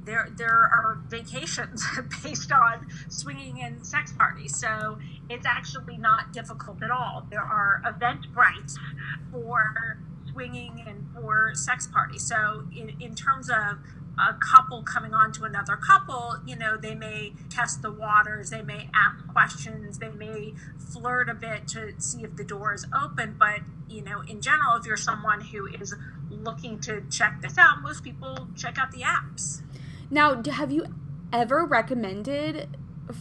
[0.05, 1.85] there there are vacations
[2.23, 4.97] based on swinging and sex parties so
[5.29, 8.73] it's actually not difficult at all there are event eventbrite
[9.31, 9.99] for
[10.31, 13.77] swinging and for sex parties so in, in terms of
[14.17, 18.61] a couple coming on to another couple, you know, they may test the waters, they
[18.61, 23.35] may ask questions, they may flirt a bit to see if the door is open.
[23.39, 25.95] But, you know, in general, if you're someone who is
[26.29, 29.61] looking to check this out, most people check out the apps.
[30.09, 30.85] Now, have you
[31.31, 32.77] ever recommended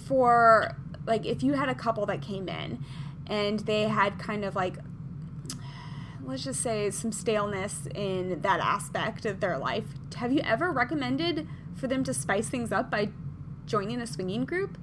[0.06, 2.84] for like if you had a couple that came in
[3.26, 4.76] and they had kind of like
[6.24, 9.84] let's just say some staleness in that aspect of their life,
[10.16, 13.08] have you ever recommended for them to spice things up by
[13.66, 14.78] joining a swinging group?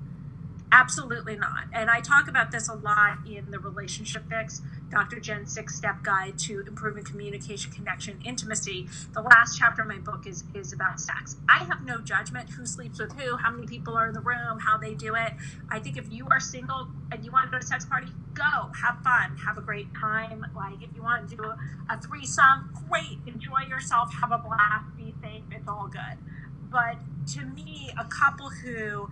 [0.71, 1.63] Absolutely not.
[1.73, 5.19] And I talk about this a lot in the Relationship Fix, Dr.
[5.19, 8.87] Jenn's six step guide to improving communication, connection, intimacy.
[9.13, 11.37] The last chapter of my book is, is about sex.
[11.49, 14.59] I have no judgment who sleeps with who, how many people are in the room,
[14.59, 15.33] how they do it.
[15.69, 18.07] I think if you are single and you want to go to a sex party,
[18.35, 20.45] go, have fun, have a great time.
[20.55, 21.57] Like if you want to do a,
[21.89, 26.17] a threesome, great, enjoy yourself, have a blast, be safe, it's all good.
[26.71, 26.97] But
[27.33, 29.09] to me, a couple who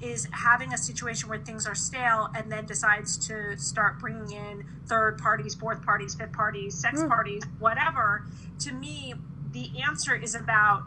[0.00, 4.64] is having a situation where things are stale and then decides to start bringing in
[4.86, 7.08] third parties, fourth parties, fifth parties, sex mm.
[7.08, 8.24] parties, whatever.
[8.60, 9.14] To me,
[9.52, 10.84] the answer is about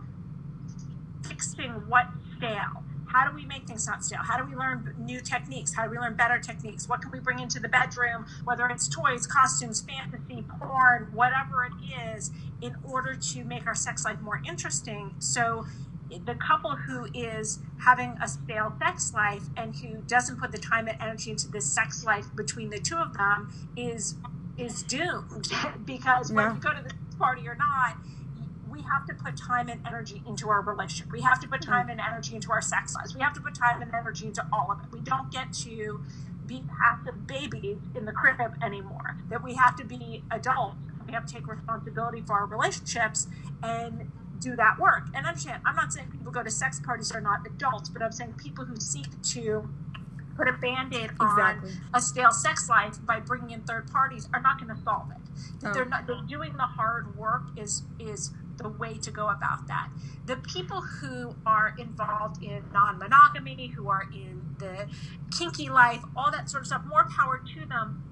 [1.27, 2.83] fixing what's stale.
[3.07, 4.21] How do we make things not stale?
[4.21, 5.73] How do we learn new techniques?
[5.73, 6.87] How do we learn better techniques?
[6.87, 12.15] What can we bring into the bedroom, whether it's toys, costumes, fantasy, porn, whatever it
[12.15, 12.29] is,
[12.61, 15.15] in order to make our sex life more interesting?
[15.17, 15.65] So
[16.25, 20.87] the couple who is having a stale sex life and who doesn't put the time
[20.87, 24.15] and energy into the sex life between the two of them is
[24.57, 25.51] is doomed
[25.85, 27.95] because whether you go to the party or not
[28.69, 31.11] we have to put time and energy into our relationship.
[31.11, 33.13] We have to put time and energy into our sex lives.
[33.13, 34.85] We have to put time and energy into all of it.
[34.91, 36.01] We don't get to
[36.45, 39.17] be passive babies in the crib anymore.
[39.29, 40.77] That we have to be adults.
[41.05, 43.27] We have to take responsibility for our relationships
[43.63, 45.03] and do that work.
[45.13, 48.11] And understand, I'm not saying people go to sex parties are not adults, but I'm
[48.11, 49.69] saying people who seek to
[50.39, 51.71] put a band-aid exactly.
[51.71, 55.11] on a stale sex life by bringing in third parties are not going to solve
[55.11, 55.17] it.
[55.65, 55.73] Oh.
[55.73, 59.89] They're not they're doing the hard work is is the way to go about that.
[60.25, 64.87] The people who are involved in non-monogamy, who are in the
[65.37, 68.03] kinky life, all that sort of stuff, more power to them.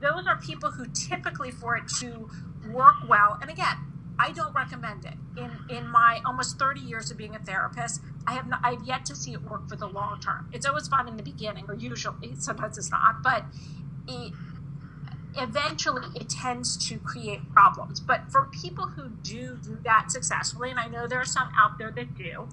[0.00, 2.28] Those are people who typically for it to
[2.70, 3.38] work well.
[3.40, 3.76] And again,
[4.18, 5.14] I don't recommend it.
[5.36, 9.04] In in my almost 30 years of being a therapist, I have not, I've yet
[9.06, 10.48] to see it work for the long term.
[10.52, 13.44] It's always fun in the beginning, or usually sometimes it's not, but
[14.08, 14.32] it,
[15.36, 18.00] eventually it tends to create problems.
[18.00, 21.78] But for people who do do that successfully, and I know there are some out
[21.78, 22.48] there that do,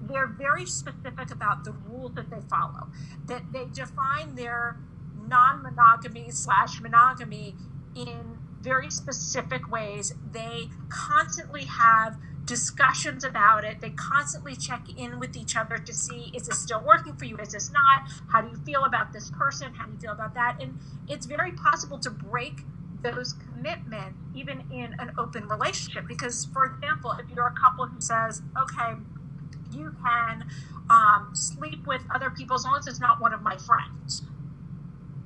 [0.00, 2.88] they're very specific about the rules that they follow.
[3.26, 4.78] That they define their
[5.26, 7.54] non-monogamy slash monogamy
[7.94, 10.14] in very specific ways.
[10.32, 13.80] They constantly have discussions about it.
[13.80, 17.36] They constantly check in with each other to see is this still working for you?
[17.36, 18.10] Is this not?
[18.32, 19.74] How do you feel about this person?
[19.74, 20.56] How do you feel about that?
[20.60, 22.62] And it's very possible to break
[23.02, 26.06] those commitments even in an open relationship.
[26.08, 28.94] Because, for example, if you're a couple who says, okay,
[29.72, 30.48] you can
[30.90, 34.22] um, sleep with other people as long as it's not one of my friends,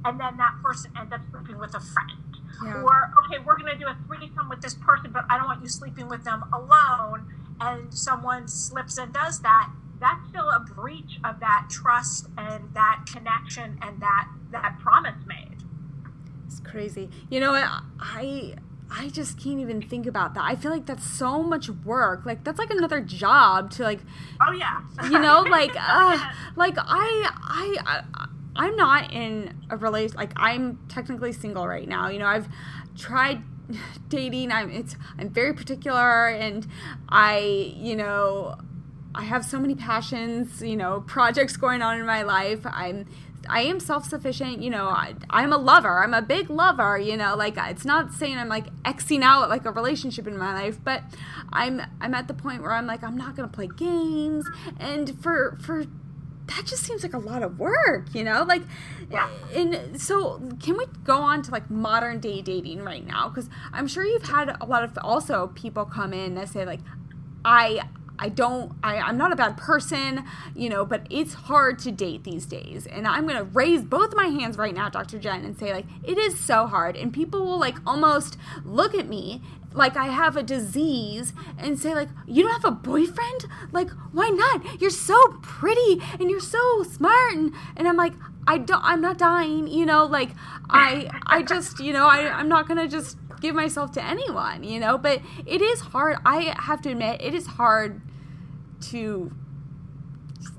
[0.04, 2.27] and then that person ends up sleeping with a friend
[2.64, 2.82] yeah.
[2.82, 5.62] Or, okay, we're going to do a threesome with this person, but I don't want
[5.62, 7.26] you sleeping with them alone.
[7.60, 9.70] And someone slips and does that.
[10.00, 15.56] That's still a breach of that trust and that connection and that that promise made.
[16.46, 17.10] It's crazy.
[17.28, 17.52] You know,
[17.98, 18.54] I
[18.90, 20.44] I just can't even think about that.
[20.44, 22.24] I feel like that's so much work.
[22.24, 24.00] Like that's like another job to like.
[24.40, 24.80] Oh yeah.
[25.04, 26.18] you know, like uh,
[26.56, 27.76] like I I.
[28.14, 28.28] I
[28.58, 32.08] I'm not in a relation like I'm technically single right now.
[32.08, 32.48] You know, I've
[32.96, 33.42] tried
[34.08, 34.50] dating.
[34.52, 36.66] I'm it's I'm very particular and
[37.08, 38.56] I, you know,
[39.14, 42.60] I have so many passions, you know, projects going on in my life.
[42.64, 43.06] I'm
[43.48, 46.02] I am self-sufficient, you know, I, I'm a lover.
[46.02, 49.64] I'm a big lover, you know, like it's not saying I'm like Xing out like
[49.64, 51.02] a relationship in my life, but
[51.52, 54.44] I'm I'm at the point where I'm like I'm not going to play games
[54.78, 55.84] and for for
[56.48, 58.42] that just seems like a lot of work, you know?
[58.42, 58.62] Like,
[59.10, 59.28] yeah.
[59.54, 63.28] And so, can we go on to like modern day dating right now?
[63.28, 66.80] Because I'm sure you've had a lot of also people come in that say like,
[67.44, 67.82] I
[68.18, 72.24] I don't I, I'm not a bad person, you know, but it's hard to date
[72.24, 72.86] these days.
[72.86, 75.18] And I'm gonna raise both my hands right now, Dr.
[75.18, 76.96] Jenn, and say like it is so hard.
[76.96, 81.94] And people will like almost look at me like I have a disease and say
[81.94, 83.46] like you don't have a boyfriend?
[83.72, 84.80] Like why not?
[84.80, 88.14] You're so pretty and you're so smart and, and I'm like
[88.46, 90.30] I don't I'm not dying, you know, like
[90.70, 94.64] I I just, you know, I I'm not going to just give myself to anyone,
[94.64, 96.18] you know, but it is hard.
[96.24, 98.00] I have to admit it is hard
[98.90, 99.32] to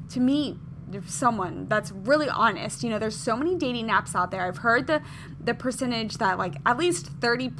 [0.09, 0.57] to meet
[1.05, 2.83] someone that's really honest.
[2.83, 4.43] You know, there's so many dating apps out there.
[4.43, 5.01] I've heard the
[5.39, 7.51] the percentage that like at least 30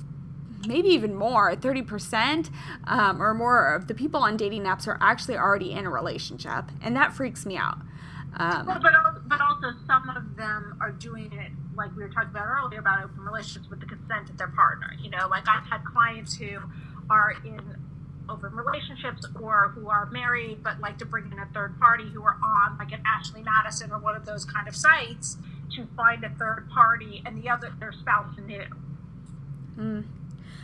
[0.68, 2.50] maybe even more 30%
[2.86, 6.66] um, or more of the people on dating apps are actually already in a relationship
[6.82, 7.78] and that freaks me out
[8.38, 8.94] um, well, but,
[9.28, 13.04] but also some of them are doing it like we were talking about earlier about
[13.04, 16.58] open relationships with the consent of their partner you know like i've had clients who
[17.10, 17.78] are in
[18.30, 22.22] open relationships or who are married but like to bring in a third party who
[22.22, 25.38] are on like an ashley madison or one of those kind of sites
[25.76, 28.66] to find a third party and the other their spouse knew
[29.78, 30.04] mm.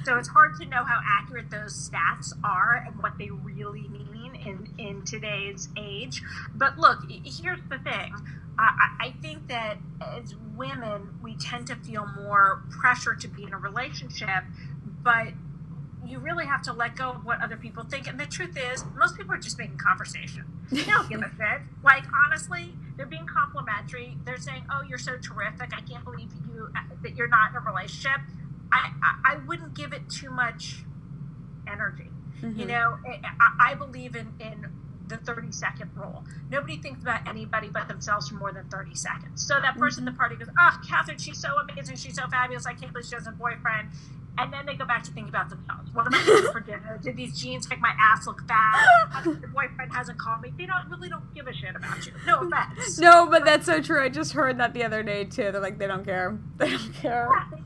[0.06, 4.36] So it's hard to know how accurate those stats are and what they really mean
[4.36, 6.22] in, in today's age.
[6.54, 8.13] But look, here's the thing.
[8.58, 13.54] I, I think that as women, we tend to feel more pressure to be in
[13.54, 14.44] a relationship,
[15.04, 15.30] but
[16.06, 18.08] you really have to let go of what other people think.
[18.08, 20.46] And the truth is, most people are just making conversation.
[20.72, 21.62] They don't give a shit.
[21.84, 24.18] Like, honestly, they're being complimentary.
[24.24, 25.72] They're saying, oh, you're so terrific.
[25.76, 28.22] I can't believe you uh, that you're not in a relationship.
[28.76, 30.84] I, I, wouldn't give it too much
[31.68, 32.10] energy.
[32.42, 32.60] Mm-hmm.
[32.60, 32.98] You know,
[33.40, 34.70] I, I believe in, in
[35.08, 36.24] the 30 second rule.
[36.50, 39.46] Nobody thinks about anybody but themselves for more than 30 seconds.
[39.46, 40.20] So that person in the mm-hmm.
[40.20, 41.96] party goes, Oh, Catherine, she's so amazing.
[41.98, 42.66] She's so fabulous.
[42.66, 43.90] I can't believe she has a boyfriend.
[44.38, 45.94] And then they go back to thinking about themselves.
[45.94, 47.00] What am I doing for dinner?
[47.04, 49.24] Did these jeans make my ass look fat?
[49.24, 50.52] The boyfriend hasn't called me.
[50.58, 52.12] They don't really don't give a shit about you.
[52.26, 52.99] No offense.
[52.99, 54.04] No, but that's so true.
[54.04, 55.52] I just heard that the other day too.
[55.52, 56.38] They're like, they don't care.
[56.58, 57.30] They don't care.
[57.32, 57.60] Yeah,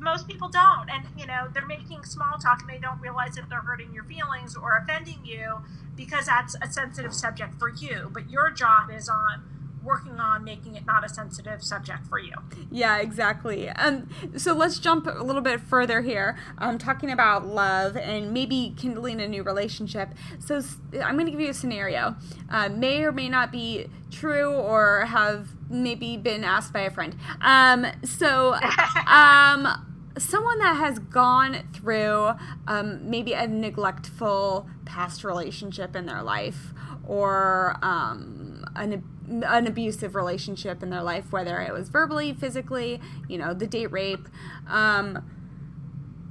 [0.00, 3.48] most people don't and you know they're making small talk and they don't realize that
[3.48, 5.60] they're hurting your feelings or offending you
[5.94, 9.42] because that's a sensitive subject for you but your job is on
[9.82, 12.32] working on making it not a sensitive subject for you.
[12.70, 13.68] Yeah, exactly.
[13.70, 16.36] Um, so let's jump a little bit further here.
[16.58, 20.10] Um, talking about love and maybe kindling a new relationship.
[20.38, 20.62] So
[21.02, 22.16] I'm going to give you a scenario.
[22.50, 27.16] Uh, may or may not be true or have maybe been asked by a friend.
[27.40, 28.54] Um, so,
[29.06, 29.86] um,
[30.18, 32.32] someone that has gone through
[32.66, 36.72] um, maybe a neglectful past relationship in their life
[37.06, 43.38] or um, an an abusive relationship in their life, whether it was verbally, physically, you
[43.38, 44.28] know, the date rape.
[44.66, 45.30] Um,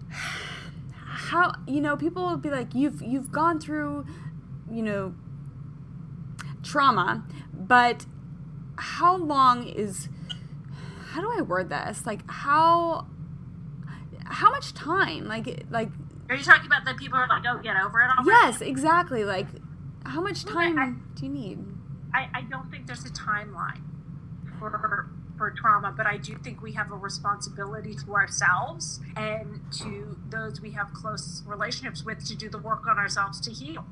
[0.09, 4.05] how you know people will be like, you've you've gone through,
[4.71, 5.13] you know,
[6.63, 8.05] trauma, but
[8.77, 10.09] how long is
[11.11, 12.05] how do I word this?
[12.05, 13.07] Like how
[14.29, 15.27] how much time?
[15.27, 15.89] Like like
[16.29, 18.29] Are you talking about the people who are like, oh get over it already?
[18.29, 19.25] Yes, exactly.
[19.25, 19.47] Like
[20.05, 21.59] how much time I, do you need?
[22.13, 23.81] I, I don't think there's a timeline
[24.57, 25.07] for
[25.37, 30.59] for trauma, but I do think we have a responsibility to ourselves and to those
[30.59, 33.85] we have close relationships with to do the work on ourselves to heal.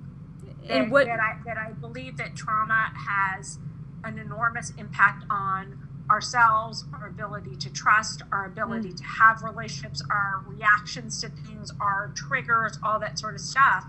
[0.70, 3.60] And that, what that I that I believe that trauma has
[4.04, 8.98] an enormous impact on ourselves, our ability to trust, our ability mm.
[8.98, 13.86] to have relationships, our reactions to things, our triggers, all that sort of stuff.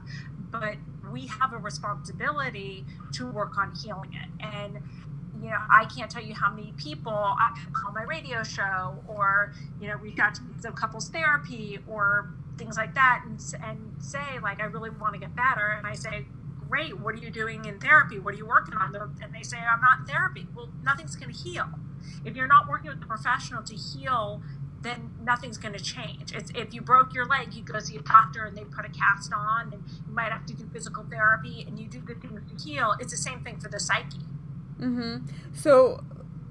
[0.50, 0.76] But
[1.12, 4.44] we have a responsibility to work on healing it.
[4.44, 4.80] And
[5.42, 9.52] you know, I can't tell you how many people I call my radio show or,
[9.80, 14.40] you know, reach out to some couples therapy or things like that and, and say,
[14.42, 15.68] like, I really want to get better.
[15.68, 16.26] And I say,
[16.68, 18.18] great, what are you doing in therapy?
[18.18, 18.94] What are you working on?
[18.96, 20.46] And they say, I'm not in therapy.
[20.54, 21.66] Well, nothing's going to heal.
[22.24, 24.42] If you're not working with a professional to heal
[24.80, 26.32] then nothing's going to change.
[26.32, 28.90] It's, if you broke your leg, you go see a doctor and they put a
[28.90, 32.40] cast on, and you might have to do physical therapy, and you do good things
[32.48, 32.94] to heal.
[33.00, 34.18] It's the same thing for the psyche.
[34.80, 35.26] Mm-hmm.
[35.52, 36.04] So,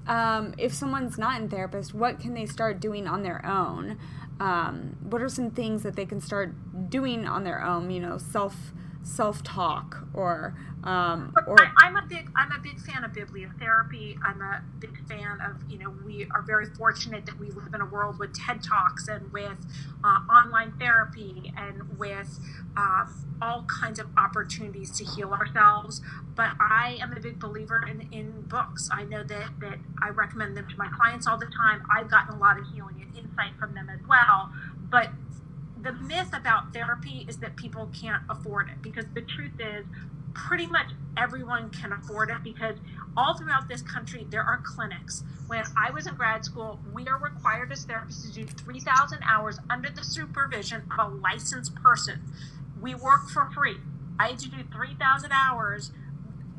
[0.06, 3.98] um, if someone's not in therapist, what can they start doing on their own?
[4.40, 7.90] Um, what are some things that they can start doing on their own?
[7.90, 8.72] You know, self
[9.02, 14.16] self talk or um, or I, am a big I'm a big fan of bibliotherapy.
[14.22, 17.80] I'm a big fan of you know we are very fortunate that we live in
[17.80, 19.58] a world with TED talks and with
[20.04, 22.38] uh, online therapy and with
[22.76, 23.06] uh,
[23.42, 26.00] all kinds of opportunities to heal ourselves.
[26.36, 28.88] But I am a big believer in, in books.
[28.92, 31.82] I know that that I recommend them to my clients all the time.
[31.94, 34.52] I've gotten a lot of healing and insight from them as well.
[34.90, 35.10] But
[35.82, 39.84] the myth about therapy is that people can't afford it because the truth is
[40.34, 42.76] pretty much everyone can afford it because
[43.16, 45.24] all throughout this country there are clinics.
[45.46, 49.58] When i was in grad school we are required as therapists to do 3000 hours
[49.70, 52.22] under the supervision of a licensed person.
[52.80, 53.78] We work for free.
[54.18, 55.92] I had to do 3000 hours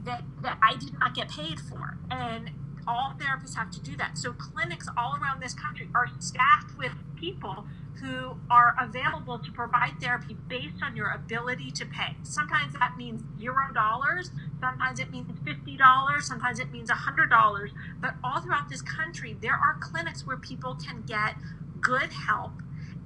[0.04, 2.52] that, that i did not get paid for and
[2.88, 4.18] all therapists have to do that.
[4.18, 7.68] So clinics all around this country are staffed with people
[8.02, 12.16] who are available to provide therapy based on your ability to pay.
[12.24, 17.30] Sometimes that means zero dollars, sometimes it means fifty dollars, sometimes it means a hundred
[17.30, 17.72] dollars.
[18.00, 21.36] But all throughout this country, there are clinics where people can get
[21.82, 22.52] good help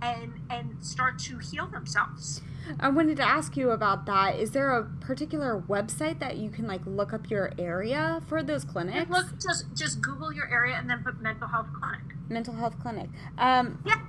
[0.01, 2.41] and and start to heal themselves.
[2.79, 4.39] I wanted to ask you about that.
[4.39, 8.63] Is there a particular website that you can like look up your area for those
[8.63, 9.09] clinics?
[9.09, 12.01] Look, just just Google your area and then put mental health clinic.
[12.29, 13.09] Mental health clinic.
[13.37, 13.99] Um, yeah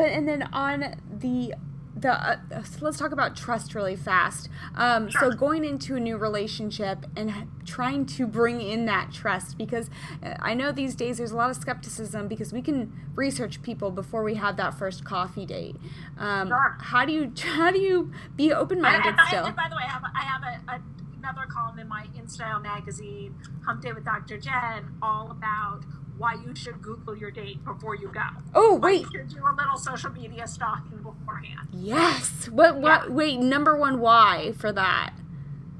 [0.00, 1.54] and then on the
[1.96, 4.48] the uh, so let's talk about trust really fast.
[4.74, 5.32] Um, sure.
[5.32, 7.32] So going into a new relationship and
[7.64, 9.90] trying to bring in that trust because
[10.22, 13.90] uh, I know these days there's a lot of skepticism because we can research people
[13.90, 15.76] before we have that first coffee date.
[16.18, 16.76] Um, sure.
[16.80, 19.44] How do you how do you be open minded still?
[19.44, 20.82] I, by the way, I have, I have a, a,
[21.18, 23.34] another column in my InStyle magazine,
[23.64, 24.38] Hump Day with Dr.
[24.38, 25.82] Jenn, all about
[26.18, 28.22] why you should Google your date before you go.
[28.54, 31.68] Oh wait, you should do a little social media stalking beforehand.
[31.72, 32.48] Yes.
[32.48, 32.76] What?
[32.76, 33.08] What?
[33.08, 33.14] Yeah.
[33.14, 33.40] Wait.
[33.40, 35.14] Number one, why for that?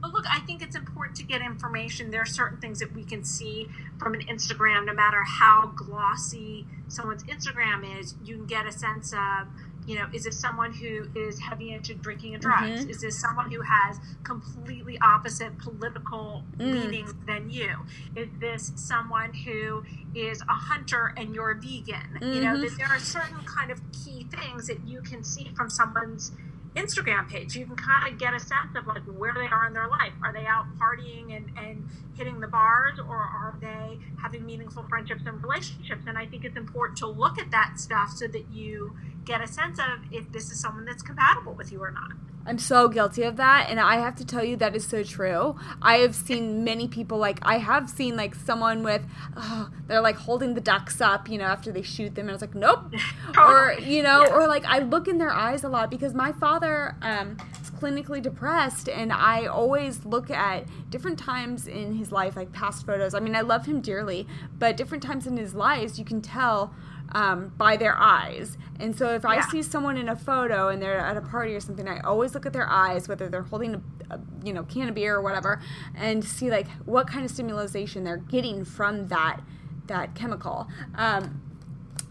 [0.02, 2.10] Well, look, I think it's important to get information.
[2.10, 3.68] There are certain things that we can see
[3.98, 8.14] from an Instagram, no matter how glossy someone's Instagram is.
[8.22, 9.48] You can get a sense of
[9.86, 12.80] you know, is this someone who is heavy into drinking and drugs?
[12.80, 12.90] Mm-hmm.
[12.90, 16.72] Is this someone who has completely opposite political mm.
[16.72, 17.70] leanings than you?
[18.16, 19.84] Is this someone who
[20.16, 22.18] is a hunter and you're a vegan?
[22.20, 22.32] Mm-hmm.
[22.32, 22.62] You know, mm-hmm.
[22.62, 26.32] that there are certain kind of key things that you can see from someone's
[26.76, 27.54] Instagram page.
[27.56, 30.12] You can kind of get a sense of like where they are in their life.
[30.22, 35.22] Are they out partying and, and hitting the bars or are they having meaningful friendships
[35.26, 36.04] and relationships?
[36.06, 39.46] And I think it's important to look at that stuff so that you get a
[39.46, 42.12] sense of if this is someone that's compatible with you or not.
[42.46, 45.56] I'm so guilty of that, and I have to tell you that is so true.
[45.80, 49.02] I have seen many people like I have seen like someone with
[49.36, 52.34] oh, they're like holding the ducks up, you know, after they shoot them, and I
[52.34, 52.92] was like, nope,
[53.38, 56.96] or you know, or like I look in their eyes a lot because my father
[57.00, 62.52] um, is clinically depressed, and I always look at different times in his life, like
[62.52, 63.14] past photos.
[63.14, 64.26] I mean, I love him dearly,
[64.58, 66.74] but different times in his lives, you can tell
[67.12, 68.56] um, by their eyes.
[68.80, 71.60] And so if I see someone in a photo and they're at a party or
[71.60, 74.88] something, I always look at their eyes, whether they're holding a, a you know can
[74.88, 75.62] of beer or whatever,
[75.94, 79.40] and see like what kind of stimulation they're getting from that
[79.86, 80.68] that chemical.
[80.96, 81.40] Um,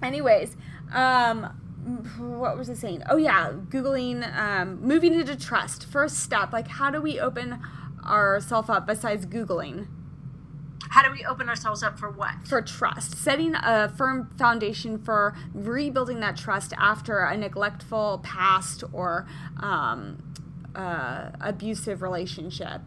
[0.02, 0.56] anyways,
[0.94, 1.44] um,
[2.18, 3.04] what was I saying?
[3.10, 5.86] Oh yeah, googling um, moving into trust.
[5.86, 7.60] First step, like how do we open
[8.06, 9.88] ourselves up besides googling?
[10.89, 12.34] How do we open ourselves up for what?
[12.45, 13.17] For trust.
[13.17, 19.27] Setting a firm foundation for rebuilding that trust after a neglectful past or
[19.61, 20.21] um,
[20.75, 22.81] uh, abusive relationship.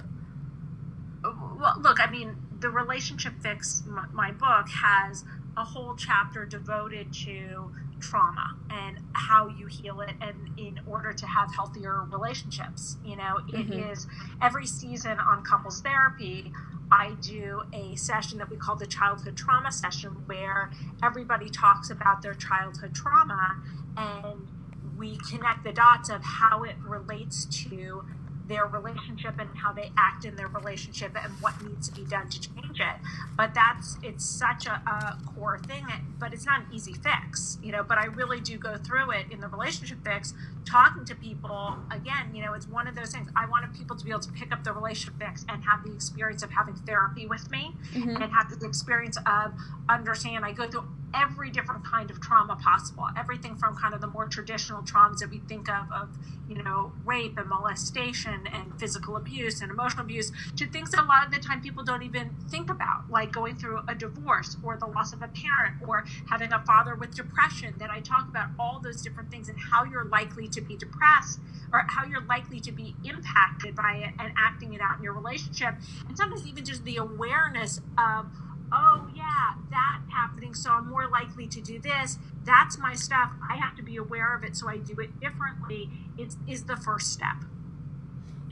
[1.24, 5.24] Well, look, I mean, the Relationship Fix, my, my book, has
[5.56, 11.26] a whole chapter devoted to trauma and how you heal it and in order to
[11.26, 13.90] have healthier relationships you know it mm-hmm.
[13.90, 14.06] is
[14.42, 16.52] every season on couples therapy
[16.98, 20.70] I do a session that we call the childhood trauma session where
[21.02, 23.60] everybody talks about their childhood trauma
[23.98, 24.48] and
[24.96, 28.02] we connect the dots of how it relates to
[28.48, 32.28] their relationship and how they act in their relationship and what needs to be done
[32.28, 32.96] to change it.
[33.36, 35.86] But that's it's such a, a, core thing,
[36.18, 37.82] but it's not an easy fix, you know.
[37.82, 40.34] But I really do go through it in the relationship fix,
[40.64, 41.76] talking to people.
[41.90, 43.28] Again, you know, it's one of those things.
[43.36, 45.92] I wanted people to be able to pick up the relationship fix and have the
[45.92, 48.22] experience of having therapy with me, mm-hmm.
[48.22, 49.52] and have the experience of
[49.88, 50.44] understand.
[50.44, 53.06] I go through every different kind of trauma possible.
[53.16, 56.08] Everything from kind of the more traditional traumas that we think of, of
[56.48, 61.04] you know, rape and molestation and physical abuse and emotional abuse, to things that a
[61.04, 64.76] lot of the time people don't even think about, like going through a divorce or
[64.76, 67.74] the loss of a parent or having a father with depression.
[67.78, 71.40] That I talk about all those different things and how you're likely to be depressed
[71.72, 75.14] or how you're likely to be impacted by it and acting it out in your
[75.14, 75.74] relationship.
[76.08, 78.26] And sometimes even just the awareness of
[78.72, 83.56] oh yeah that happening so i'm more likely to do this that's my stuff i
[83.56, 87.12] have to be aware of it so i do it differently it is the first
[87.12, 87.36] step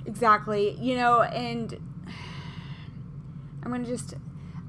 [0.06, 1.78] exactly you know and
[3.62, 4.14] i'm gonna just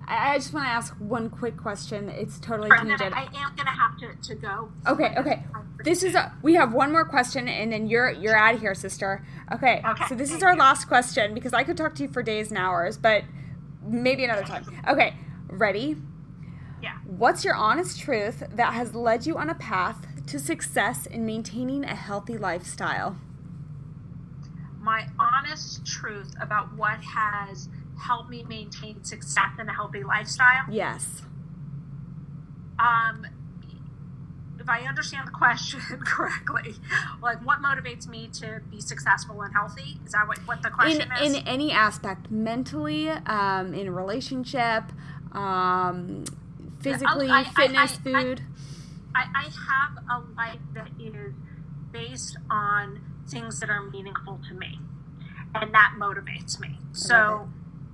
[0.08, 2.10] I just want to ask one quick question.
[2.10, 3.16] It's totally tangent.
[3.16, 4.72] I am gonna have to, to go.
[4.88, 5.44] Okay, okay.
[5.84, 8.76] This is a, we have one more question, and then you're you're out of here,
[8.76, 9.26] sister.
[9.52, 9.82] Okay.
[9.84, 10.06] Okay.
[10.08, 10.60] So this is our you.
[10.60, 13.24] last question because I could talk to you for days and hours, but
[13.84, 14.66] maybe another time.
[14.88, 15.16] Okay.
[15.56, 15.96] Ready?
[16.82, 16.98] Yeah.
[17.06, 21.84] What's your honest truth that has led you on a path to success in maintaining
[21.84, 23.18] a healthy lifestyle?
[24.82, 30.66] My honest truth about what has helped me maintain success in a healthy lifestyle?
[30.70, 31.22] Yes.
[32.78, 33.26] Um,
[34.60, 36.76] if I understand the question correctly,
[37.22, 40.00] like what motivates me to be successful and healthy?
[40.06, 41.36] Is that what, what the question in, is?
[41.36, 44.84] In any aspect, mentally, um, in relationship,
[45.36, 46.24] um,
[46.82, 48.42] physically, I, fitness, I, I, food.
[49.14, 51.34] I, I have a life that is
[51.92, 54.80] based on things that are meaningful to me,
[55.54, 56.78] and that motivates me.
[56.94, 57.50] So,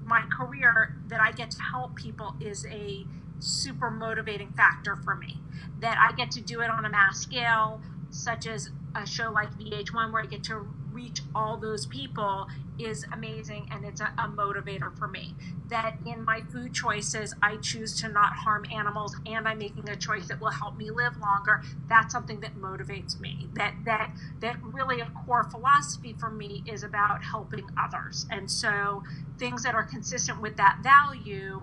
[0.06, 3.06] my career that I get to help people is a
[3.40, 5.40] super motivating factor for me.
[5.80, 9.58] That I get to do it on a mass scale, such as a show like
[9.58, 12.48] VH1, where I get to reach all those people
[12.86, 15.36] is amazing and it's a, a, motivator for me.
[15.70, 19.96] That in my food choices, I choose to not harm animals and I'm making a
[19.96, 21.62] choice that will help me live longer.
[21.88, 23.48] That's something that motivates me.
[23.54, 28.26] That that that really a core philosophy for me is about helping others.
[28.30, 29.04] And so
[29.38, 31.62] things that are consistent with that value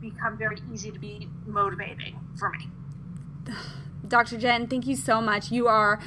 [0.00, 2.68] become very easy to be motivating for me.
[4.06, 4.38] Dr.
[4.38, 5.50] Jenn, thank you so much.
[5.50, 5.98] You are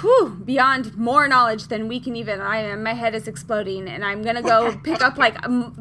[0.00, 2.40] whew, beyond more knowledge than we can even.
[2.40, 2.82] I am.
[2.82, 5.36] my head is exploding, and I'm gonna go pick up like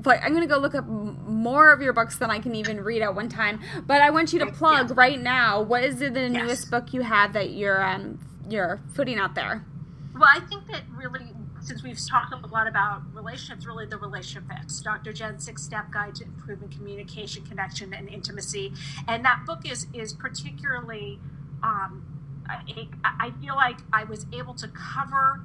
[0.06, 3.02] like I'm gonna go look up more of your books than I can even read
[3.02, 3.60] at one time.
[3.86, 4.96] But I want you to plug yeah.
[4.98, 5.62] right now.
[5.62, 6.32] What is the yes.
[6.32, 9.66] newest book you have that you're um you're putting out there?
[10.14, 11.34] Well, I think that really
[11.66, 15.12] since we've talked a lot about relationships, really the relationship fix, Dr.
[15.12, 18.72] Jenn's six step guide to improving communication, connection, and intimacy.
[19.08, 21.20] And that book is is particularly
[21.64, 22.15] um,
[22.48, 25.42] I, I feel like I was able to cover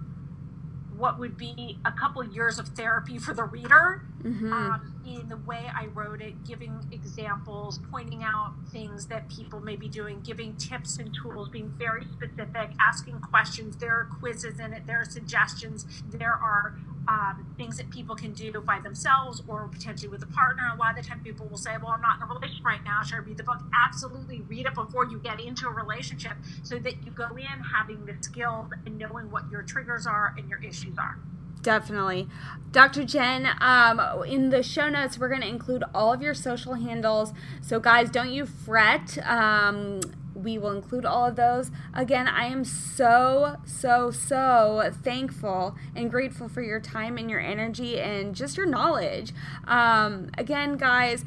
[1.01, 4.53] what would be a couple years of therapy for the reader mm-hmm.
[4.53, 9.77] um, in the way I wrote it, giving examples, pointing out things that people may
[9.77, 13.79] be doing, giving tips and tools, being very specific, asking questions.
[13.79, 16.79] There are quizzes in it, there are suggestions, there are
[17.09, 20.71] um, things that people can do by themselves or potentially with a partner.
[20.73, 22.85] A lot of the time, people will say, Well, I'm not in a relationship right
[22.85, 23.03] now.
[23.03, 23.61] Should I read the book?
[23.87, 26.33] Absolutely read it before you get into a relationship
[26.63, 30.49] so that you go in having the skills and knowing what your triggers are and
[30.49, 31.19] your issues are.
[31.63, 32.27] Definitely.
[32.73, 33.05] Dr.
[33.05, 37.33] Jenn, um, in the show notes, we're going to include all of your social handles.
[37.61, 39.19] So, guys, don't you fret.
[39.27, 40.01] Um,
[40.43, 41.71] we will include all of those.
[41.95, 48.01] Again, I am so, so, so thankful and grateful for your time and your energy
[48.01, 49.33] and just your knowledge.
[49.67, 51.25] Um, again, guys,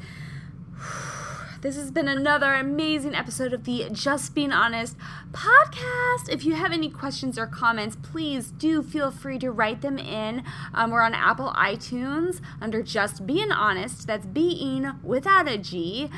[1.60, 4.96] this has been another amazing episode of the Just Being Honest
[5.32, 6.28] podcast.
[6.28, 10.44] If you have any questions or comments, please do feel free to write them in.
[10.72, 14.06] Um, we're on Apple iTunes under Just Being Honest.
[14.06, 16.10] That's being without a G.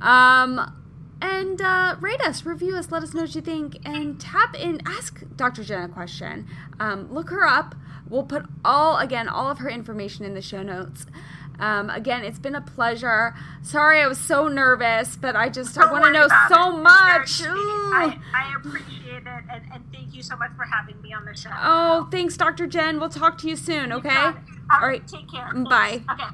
[0.00, 0.79] Um,
[1.20, 4.80] and uh, rate us, review us, let us know what you think, and tap in,
[4.86, 5.64] ask Dr.
[5.64, 6.46] Jenn a question.
[6.78, 7.74] Um, look her up.
[8.08, 11.06] We'll put all, again, all of her information in the show notes.
[11.60, 13.34] Um, again, it's been a pleasure.
[13.62, 16.82] Sorry, I was so nervous, but I just I want to know so it.
[16.82, 17.42] much.
[17.44, 21.36] I, I, appreciate it, and, and, thank you so much for having me on the
[21.36, 21.50] show.
[21.54, 22.66] Oh, thanks, Dr.
[22.66, 22.98] Jenn.
[22.98, 24.32] We'll talk to you soon, okay?
[24.70, 25.06] All right.
[25.06, 25.52] Take care.
[25.52, 26.02] Bye.
[26.10, 26.24] Okay.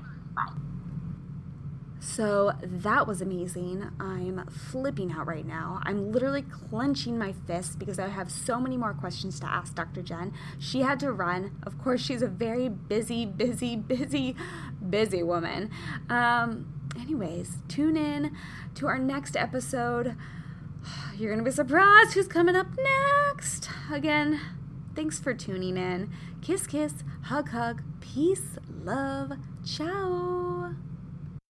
[1.98, 3.90] So that was amazing.
[3.98, 5.80] I'm flipping out right now.
[5.82, 10.02] I'm literally clenching my fists because I have so many more questions to ask Dr.
[10.02, 10.32] Jenn.
[10.58, 11.58] She had to run.
[11.62, 14.36] Of course, she's a very busy, busy, busy,
[14.88, 15.70] busy woman.
[16.08, 18.36] Um, anyways, tune in
[18.74, 20.16] to our next episode.
[21.16, 23.68] You're going to be surprised who's coming up next.
[23.90, 24.40] Again,
[24.94, 26.10] thanks for tuning in.
[26.42, 26.92] Kiss, kiss,
[27.22, 29.32] hug, hug, peace, love,
[29.64, 30.74] ciao.